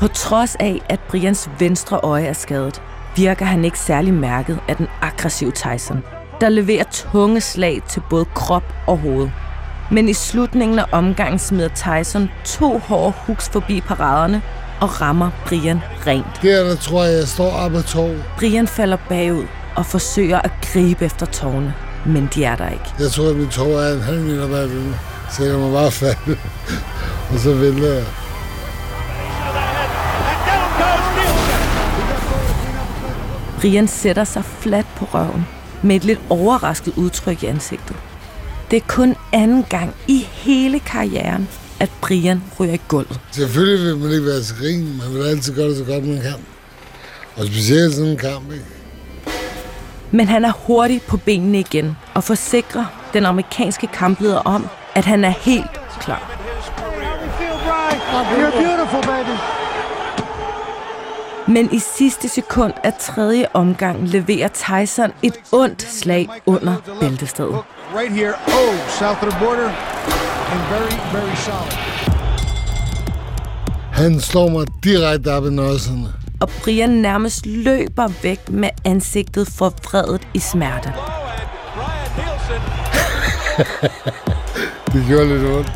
På 0.00 0.08
trods 0.08 0.56
af, 0.56 0.80
at 0.88 1.00
Brians 1.00 1.50
venstre 1.58 2.00
øje 2.02 2.26
er 2.26 2.32
skadet, 2.32 2.82
virker 3.16 3.44
han 3.44 3.64
ikke 3.64 3.78
særlig 3.78 4.14
mærket 4.14 4.60
af 4.68 4.76
den 4.76 4.88
aggressive 5.02 5.50
Tyson, 5.50 6.04
der 6.40 6.48
leverer 6.48 6.84
tunge 6.90 7.40
slag 7.40 7.82
til 7.88 8.02
både 8.10 8.24
krop 8.24 8.74
og 8.86 8.98
hoved. 8.98 9.28
Men 9.90 10.08
i 10.08 10.12
slutningen 10.12 10.78
af 10.78 10.84
omgangen 10.92 11.38
smider 11.38 11.68
Tyson 11.68 12.30
to 12.44 12.78
hårde 12.78 13.12
hooks 13.26 13.48
forbi 13.48 13.80
paraderne 13.80 14.42
og 14.80 15.00
rammer 15.00 15.30
Brian 15.46 15.80
rent. 16.06 16.26
Der, 16.42 16.64
der 16.64 16.76
tror 16.76 17.04
jeg, 17.04 17.18
jeg 17.18 17.28
står 17.28 17.50
op 17.50 17.74
ad 17.74 17.82
tog. 17.82 18.16
Brian 18.38 18.68
falder 18.68 18.96
bagud 19.08 19.46
og 19.76 19.86
forsøger 19.86 20.40
at 20.40 20.50
gribe 20.72 21.04
efter 21.04 21.26
tårne, 21.26 21.74
men 22.06 22.28
de 22.34 22.44
er 22.44 22.56
der 22.56 22.68
ikke. 22.68 22.84
Jeg 22.98 23.10
tror, 23.10 23.30
at 23.30 23.36
mit 23.36 23.50
tog 23.50 23.72
er 23.72 23.94
en 23.94 24.00
halv 24.02 24.20
meter 24.20 24.48
bagved 24.48 24.80
mig. 24.80 24.98
Så 25.30 25.44
jeg 25.44 25.58
må 25.58 25.72
bare 25.72 25.90
falde. 25.90 26.38
og 27.32 27.38
så 27.38 27.54
vælter 27.54 27.94
jeg. 27.94 28.04
Brian 33.60 33.88
sætter 33.88 34.24
sig 34.24 34.44
fladt 34.44 34.86
på 34.96 35.04
røven 35.04 35.46
med 35.82 35.96
et 35.96 36.04
lidt 36.04 36.20
overrasket 36.30 36.94
udtryk 36.96 37.42
i 37.42 37.46
ansigtet. 37.46 37.96
Det 38.70 38.76
er 38.76 38.86
kun 38.88 39.16
anden 39.32 39.64
gang 39.70 39.94
i 40.08 40.26
hele 40.32 40.80
karrieren, 40.80 41.48
at 41.80 41.90
Brian 42.00 42.42
ryger 42.60 42.74
i 42.74 42.80
gulvet. 42.88 43.20
Selvfølgelig 43.30 43.86
vil 43.86 43.96
man 43.96 44.10
ikke 44.10 44.26
være 44.26 44.42
til 44.42 44.56
grin. 44.56 44.98
Man 44.98 45.14
vil 45.14 45.22
altid 45.22 45.54
gøre 45.54 45.68
det 45.68 45.76
så 45.76 45.84
godt, 45.84 46.06
man 46.06 46.20
kan. 46.20 46.34
Og 47.36 47.46
specielt 47.46 47.94
sådan 47.94 48.10
en 48.10 48.16
kamp, 48.16 48.52
ikke? 48.52 48.64
Men 50.10 50.28
han 50.28 50.44
er 50.44 50.52
hurtig 50.52 51.02
på 51.02 51.16
benene 51.16 51.60
igen 51.60 51.96
og 52.14 52.24
forsikrer 52.24 52.84
den 53.12 53.26
amerikanske 53.26 53.86
kampleder 53.86 54.38
om, 54.38 54.66
at 54.94 55.04
han 55.04 55.24
er 55.24 55.30
helt 55.30 55.80
klar. 56.00 56.40
You're 58.38 58.62
beautiful, 58.62 59.02
baby. 59.02 59.38
Men 61.48 61.68
i 61.72 61.78
sidste 61.78 62.28
sekund 62.28 62.72
af 62.84 62.92
tredje 63.00 63.46
omgang 63.52 64.08
leverer 64.08 64.48
Tyson 64.48 65.12
et 65.22 65.34
ondt 65.52 65.82
slag 65.82 66.28
under 66.46 66.76
bæltestedet. 67.00 67.58
Right 67.94 68.10
here. 68.10 68.34
Oh, 68.48 68.74
south 68.98 69.22
of 69.22 69.30
the 69.30 69.38
border. 69.44 69.68
And 70.52 70.60
very, 70.68 70.96
very 71.12 71.34
solid. 71.36 71.72
Han 73.92 74.20
slår 74.20 74.48
mig 74.48 74.66
direkte 74.84 75.32
op 75.32 75.46
i 75.46 75.50
nødserne. 75.50 76.08
Og 76.40 76.48
Brian 76.62 76.90
nærmest 76.90 77.46
løber 77.46 78.08
væk 78.22 78.48
med 78.48 78.68
ansigtet 78.84 79.48
forvredet 79.48 80.28
i 80.34 80.38
smerte. 80.38 80.88
Det 84.92 85.04
gjorde 85.08 85.28
lidt 85.28 85.44
ondt. 85.44 85.72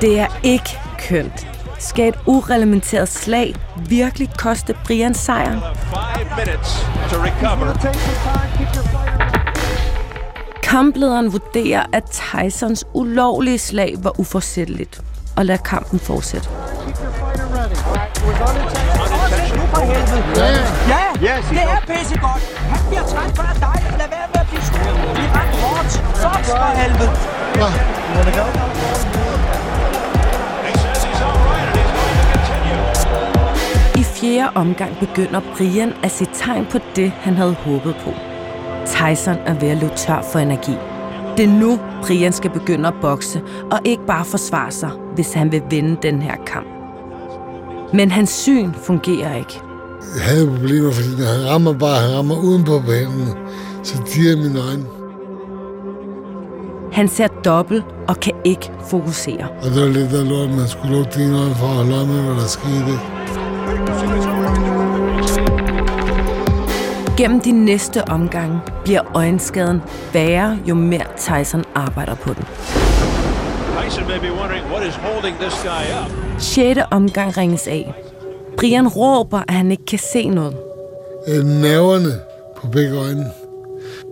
Det 0.00 0.18
er 0.18 0.40
ikke 0.42 0.78
kønt. 0.98 1.46
Skal 1.78 2.08
et 2.08 2.18
urelementeret 2.26 3.08
slag 3.08 3.54
virkelig 3.88 4.30
koste 4.38 4.74
Brian 4.84 5.14
sejren? 5.14 5.58
Kamplederen 10.72 11.32
vurderer, 11.32 11.86
at 11.92 12.04
Tysons 12.04 12.84
ulovlige 12.94 13.58
slag 13.58 13.94
var 13.98 14.20
uforsætteligt 14.20 15.00
og 15.36 15.46
lader 15.46 15.62
kampen 15.62 15.98
fortsætte. 15.98 16.48
Ja. 20.38 20.52
Ja, 21.22 21.36
det 21.50 21.62
er 21.62 21.80
pissegodt. 21.86 22.42
Han 22.58 22.80
bliver 22.88 23.02
træt 23.02 23.36
før 23.36 23.52
dig. 23.60 23.98
Lad 23.98 24.08
være 24.08 24.28
med 24.34 24.40
at 24.40 24.46
blive 24.48 24.62
skudt. 24.62 25.16
Vi 25.16 25.24
er 25.24 25.32
ret 25.38 25.54
hårdt. 25.62 25.92
Fox 26.22 26.46
for 26.46 26.72
helvede. 26.80 27.10
I 33.96 34.04
fjerde 34.04 34.50
omgang 34.54 34.96
begynder 35.00 35.40
Brian 35.56 35.92
at 36.02 36.10
se 36.10 36.26
tegn 36.34 36.66
på 36.66 36.78
det, 36.96 37.12
han 37.20 37.34
havde 37.34 37.54
håbet 37.54 37.96
på. 38.04 38.31
Tyson 38.86 39.36
er 39.46 39.54
ved 39.54 39.68
at 39.68 39.76
løbe 39.76 39.94
tør 39.96 40.22
for 40.32 40.38
energi. 40.38 40.74
Det 41.36 41.44
er 41.44 41.48
nu, 41.48 41.78
Brian 42.02 42.32
skal 42.32 42.50
begynde 42.50 42.88
at 42.88 42.94
bokse, 43.00 43.42
og 43.70 43.78
ikke 43.84 44.06
bare 44.06 44.24
forsvare 44.24 44.70
sig, 44.70 44.90
hvis 45.14 45.32
han 45.32 45.52
vil 45.52 45.62
vinde 45.70 45.96
den 46.02 46.22
her 46.22 46.36
kamp. 46.46 46.66
Men 47.92 48.10
hans 48.10 48.30
syn 48.30 48.72
fungerer 48.72 49.36
ikke. 49.36 49.60
Jeg 50.16 50.24
havde 50.24 50.46
problemer, 50.46 50.92
fordi 50.92 51.22
han 51.22 51.50
rammer 51.50 51.72
bare, 51.72 52.00
han 52.00 52.16
rammer 52.16 52.36
udenpå 52.36 52.80
på 52.86 52.92
hænderne. 52.92 53.34
Så 53.82 53.94
dirrer 54.14 54.36
mine 54.36 54.60
øjne. 54.60 54.84
Han 56.92 57.08
ser 57.08 57.26
dobbelt 57.26 57.84
og 58.08 58.20
kan 58.20 58.32
ikke 58.44 58.70
fokusere. 58.90 59.46
Og 59.62 59.70
det 59.70 59.82
var 59.82 59.88
lidt 59.88 60.10
der 60.10 60.24
lort, 60.24 60.50
man 60.50 60.68
skulle 60.68 60.96
lukke 60.96 61.10
dine 61.16 61.38
øjne 61.38 61.54
for 61.54 61.66
at 61.66 61.74
holde 61.74 61.90
med, 61.90 62.22
hvad 62.22 62.34
der 62.34 62.48
skete. 62.48 62.98
Gennem 67.16 67.40
de 67.40 67.52
næste 67.52 68.08
omgange 68.08 68.60
bliver 68.84 69.16
øjenskaden 69.16 69.82
værre, 70.12 70.58
jo 70.68 70.74
mere 70.74 71.04
Tyson 71.16 71.64
arbejder 71.74 72.14
på 72.14 72.34
den. 72.34 72.44
Tyson 73.82 74.04
may 74.08 74.18
be 74.20 74.32
wondering 74.40 74.64
what 74.72 74.86
is 74.88 74.94
holding 74.94 75.36
this 75.40 75.62
guy 75.62 75.84
up. 76.04 76.40
6. 76.40 76.80
omgang 76.90 77.36
ringes 77.36 77.66
af. 77.66 77.94
Brian 78.56 78.88
råber, 78.88 79.40
at 79.48 79.54
han 79.54 79.70
ikke 79.70 79.84
kan 79.84 79.98
se 79.98 80.28
noget. 80.28 80.56
Øh, 81.28 81.44
Nerverne 81.44 82.12
på 82.56 82.66
begge 82.66 82.98
øjne, 82.98 83.26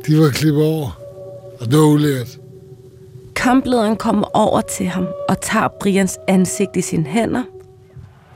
de 0.06 0.18
var 0.18 0.28
klippet 0.30 0.64
over. 0.64 0.98
Og 1.60 1.66
det 1.70 1.78
var 1.78 1.84
ulært. 1.86 2.38
Kamplederen 3.34 3.96
kommer 3.96 4.26
over 4.36 4.60
til 4.60 4.86
ham 4.86 5.06
og 5.28 5.40
tager 5.40 5.68
Brians 5.80 6.18
ansigt 6.28 6.76
i 6.76 6.80
sine 6.80 7.04
hænder. 7.04 7.42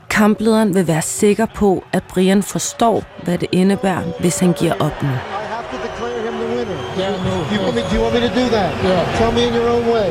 Kamplederen 0.09 0.75
vil 0.75 0.87
være 0.87 1.01
sikker 1.01 1.45
på, 1.55 1.83
at 1.93 2.03
Brian 2.13 2.43
forstår, 2.43 3.03
hvad 3.23 3.37
det 3.37 3.49
indebærer, 3.51 4.03
hvis 4.19 4.39
han 4.39 4.53
giver 4.53 4.73
op 4.73 5.03
nu. 5.03 5.09
I 5.09 5.11
have 5.11 5.65
to 5.71 5.77
declare 5.87 6.19
him 6.25 6.33
the 6.33 6.47
winner. 6.55 6.77
Yeah, 6.99 7.25
no. 7.25 7.31
you 7.53 7.59
want 7.63 7.75
me, 7.75 7.81
do 7.81 7.95
you 7.95 8.01
want 8.03 8.13
me 8.15 8.21
to 8.27 8.33
do 8.41 8.45
that? 8.57 8.71
Yeah. 8.85 9.17
Tell 9.17 9.31
me 9.37 9.41
in 9.47 9.53
your 9.59 9.69
own 9.75 9.85
way. 9.95 10.09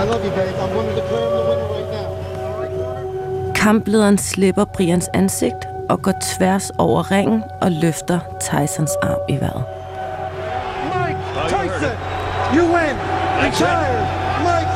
I 0.00 0.04
love 0.12 0.22
you, 0.26 0.32
babe. 0.38 0.54
I'm 0.62 0.72
going 0.76 0.88
to 0.88 0.94
declare 1.00 1.26
him 1.26 1.32
the 1.38 1.44
winner 1.50 1.68
right 1.74 1.90
now. 1.96 3.52
Kamplederen 3.54 4.18
slipper 4.18 4.64
Brians 4.64 5.08
ansigt 5.14 5.62
og 5.88 6.02
går 6.02 6.12
tværs 6.22 6.70
over 6.78 7.10
ringen 7.10 7.42
og 7.60 7.70
løfter 7.72 8.18
Tysons 8.40 8.92
arm 9.02 9.20
i 9.28 9.36
vejret. 9.40 9.64
Mike 10.94 11.18
Tyson, 11.48 11.96
you 12.56 12.64
win. 12.74 12.94
Retired. 13.44 14.06
Mike. 14.46 14.70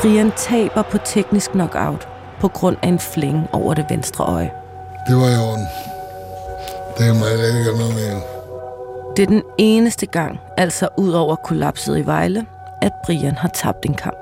Brian 0.00 0.32
taber 0.36 0.82
på 0.82 0.98
teknisk 0.98 1.50
knockout 1.50 2.08
på 2.42 2.48
grund 2.48 2.76
af 2.82 2.88
en 2.88 2.98
fling 2.98 3.48
over 3.52 3.74
det 3.74 3.86
venstre 3.90 4.24
øje. 4.24 4.50
Det 5.08 5.16
var 5.16 5.28
i 5.28 5.38
orden. 5.50 5.66
Det 6.98 7.06
kan 7.06 7.14
man 7.14 7.32
ikke 7.32 7.64
gøre 7.64 7.78
noget. 7.78 8.22
Det 9.16 9.22
er 9.22 9.26
den 9.26 9.42
eneste 9.58 10.06
gang, 10.06 10.40
altså 10.56 10.88
ud 10.96 11.12
over 11.12 11.36
kollapset 11.36 11.98
i 11.98 12.06
Vejle, 12.06 12.46
at 12.82 12.92
Brian 13.04 13.34
har 13.34 13.48
tabt 13.48 13.86
en 13.86 13.94
kamp. 13.94 14.16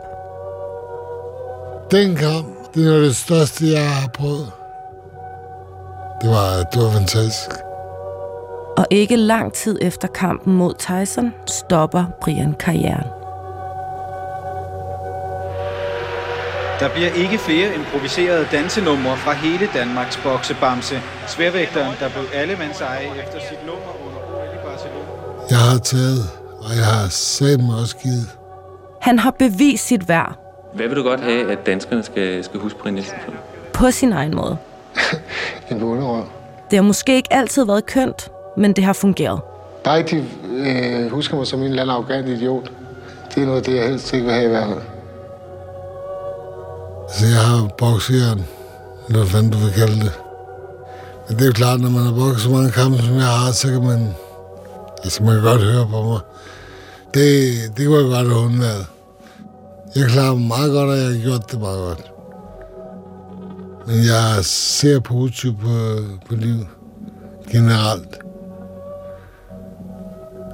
Den 1.91 2.17
kamp, 2.17 2.47
det 2.75 2.97
er 2.97 3.01
det 3.01 3.17
største, 3.17 3.67
jeg 3.73 3.91
har 3.91 4.09
prøvet. 4.09 4.53
Det 6.23 6.31
var, 6.31 6.63
det 6.73 6.83
var 6.83 6.91
fantastisk. 6.91 7.51
Og 8.77 8.87
ikke 8.91 9.17
lang 9.17 9.53
tid 9.53 9.79
efter 9.83 10.09
kampen 10.09 10.55
mod 10.55 10.75
Tyson, 10.79 11.35
stopper 11.47 12.05
Brian 12.21 12.55
karrieren. 12.59 13.20
Der 16.81 16.89
bliver 16.89 17.13
ikke 17.25 17.39
flere 17.39 17.75
improviserede 17.75 18.47
dansenumre 18.53 19.17
fra 19.17 19.33
hele 19.33 19.69
Danmarks 19.75 20.17
boksebamse. 20.17 20.95
Sværvægteren, 21.27 21.95
der 22.01 22.09
blev 22.09 22.25
allemands 22.35 22.81
eje 22.81 23.05
efter 23.05 23.39
sit 23.49 23.67
nummer 23.67 23.93
under 24.07 24.19
OL 24.19 24.55
i 24.55 24.59
Barcelona. 24.65 25.07
Jeg 25.51 25.59
har 25.59 25.79
taget, 25.79 26.23
og 26.59 26.77
jeg 26.77 26.85
har 26.85 27.09
sat 27.09 27.61
mig 27.61 27.77
også 27.83 27.97
givet. 27.97 28.29
Han 29.01 29.19
har 29.19 29.31
bevist 29.31 29.87
sit 29.87 30.09
værd 30.09 30.39
Hvad 30.75 30.89
vil 30.89 30.97
du 30.97 31.03
godt 31.03 31.21
have, 31.21 31.53
at 31.53 31.67
danskerne 31.67 32.03
skal, 32.03 32.45
skal 32.45 32.61
huske 32.61 32.79
Brian 32.79 32.95
Nielsen 32.95 33.17
for? 33.25 33.33
på 33.73 33.91
sin 33.91 34.13
egen 34.13 34.35
måde. 34.37 34.57
En 35.71 35.81
bunderøv. 35.81 36.25
Det 36.71 36.77
har 36.77 36.83
måske 36.83 37.17
ikke 37.17 37.33
altid 37.33 37.65
været 37.67 37.87
kønt, 37.87 38.29
men 38.57 38.73
det 38.73 38.85
har 38.85 38.93
fungeret. 38.93 39.41
Bare 39.85 39.99
ikke 39.99 40.11
de 40.11 40.25
øh, 41.05 41.11
husker 41.11 41.37
mig 41.37 41.47
som 41.47 41.61
en 41.61 41.67
eller 41.67 41.83
anden 41.83 41.95
arrogant 41.97 42.29
idiot. 42.29 42.73
Det 43.35 43.43
er 43.43 43.47
noget 43.47 43.59
af 43.59 43.65
det, 43.65 43.77
jeg 43.77 43.89
helst 43.89 44.13
ikke 44.13 44.27
vil 44.27 44.35
have 44.35 44.47
i 44.47 44.51
verden. 44.51 44.75
Altså, 47.11 47.27
jeg 47.27 47.41
har 47.47 47.69
boksejern, 47.79 48.45
eller 49.09 49.19
hvad 49.19 49.27
fanden 49.27 49.53
du 49.53 49.59
vil 49.59 49.73
kalde 49.73 50.01
det. 50.01 50.13
Men 51.29 51.37
det 51.39 51.43
er 51.43 51.47
jo 51.47 51.53
klart, 51.53 51.81
når 51.81 51.91
man 51.91 52.03
har 52.03 52.13
bokset 52.13 52.41
så 52.43 52.51
mange 52.51 52.71
kampe, 52.71 52.99
som 53.03 53.15
jeg 53.15 53.27
har, 53.27 53.53
så 53.53 53.69
kan 53.69 53.83
man... 53.83 54.15
Altså, 55.05 55.23
man 55.23 55.35
kan 55.35 55.43
godt 55.43 55.63
høre 55.63 55.87
på 55.89 56.03
mig. 56.03 56.21
Det, 57.15 57.53
det 57.77 57.87
kunne 57.87 57.99
jeg 57.99 58.05
godt 58.05 58.29
have 58.29 58.45
undværet. 58.45 58.87
Jeg 59.95 60.09
klarer 60.09 60.35
mig 60.35 60.49
meget 60.49 60.73
godt, 60.73 60.91
og 60.91 60.97
jeg 60.97 61.07
har 61.07 61.23
gjort 61.23 61.51
det 61.53 61.61
meget 61.61 61.79
godt. 61.79 62.11
Men 63.87 63.97
jeg 63.97 64.45
ser 64.45 65.01
positivt 65.01 65.61
på, 65.61 65.97
på 66.29 66.35
livet. 66.35 66.67
Generelt. 67.53 68.19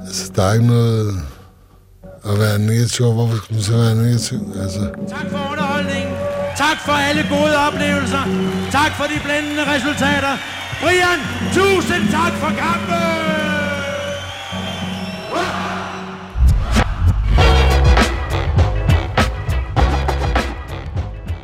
Altså, 0.06 0.32
der 0.36 0.42
er 0.42 0.52
ikke 0.52 0.66
noget 0.66 1.14
at 2.24 2.38
være 2.38 2.58
negativ. 2.58 3.12
Hvorfor 3.12 3.36
skulle 3.36 3.54
man 3.56 3.62
så 3.62 3.76
være 3.76 3.94
negativ? 3.94 4.38
Altså, 4.62 4.80
Tak 5.08 5.30
for. 5.30 5.65
Tak 6.56 6.78
for 6.86 6.92
alle 6.92 7.22
gode 7.28 7.56
oplevelser. 7.66 8.22
Tak 8.70 8.92
for 8.98 9.04
de 9.04 9.20
blændende 9.24 9.62
resultater. 9.74 10.32
Brian, 10.80 11.18
tusind 11.52 12.10
tak 12.10 12.32
for 12.32 12.46
kampen! 12.46 13.26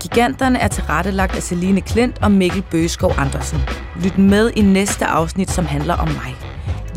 Giganterne 0.01 0.59
er 0.59 0.69
tilrettelagt 0.69 1.37
af 1.37 1.43
Celine 1.43 1.81
Klint 1.81 2.23
og 2.23 2.31
Mikkel 2.31 2.63
Bøgeskov 2.63 3.13
Andersen. 3.19 3.61
Lyt 4.05 4.19
med 4.19 4.51
i 4.57 4.61
næste 4.63 5.07
afsnit, 5.07 5.51
som 5.51 5.67
handler 5.67 5.95
om 5.95 6.09
mig. 6.09 6.37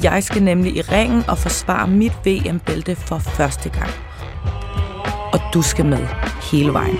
Jeg 0.04 0.24
skal 0.24 0.44
nemlig 0.44 0.78
i 0.78 0.82
ringen 0.82 1.24
og 1.28 1.38
forsvare 1.38 1.88
mit 1.88 2.14
VM-bælte 2.26 2.96
for 2.96 3.18
første 3.18 3.70
gang. 3.70 3.92
Og 5.34 5.40
du 5.54 5.62
skal 5.62 5.86
med 5.86 6.08
hele 6.52 6.74
vejen. 6.74 7.00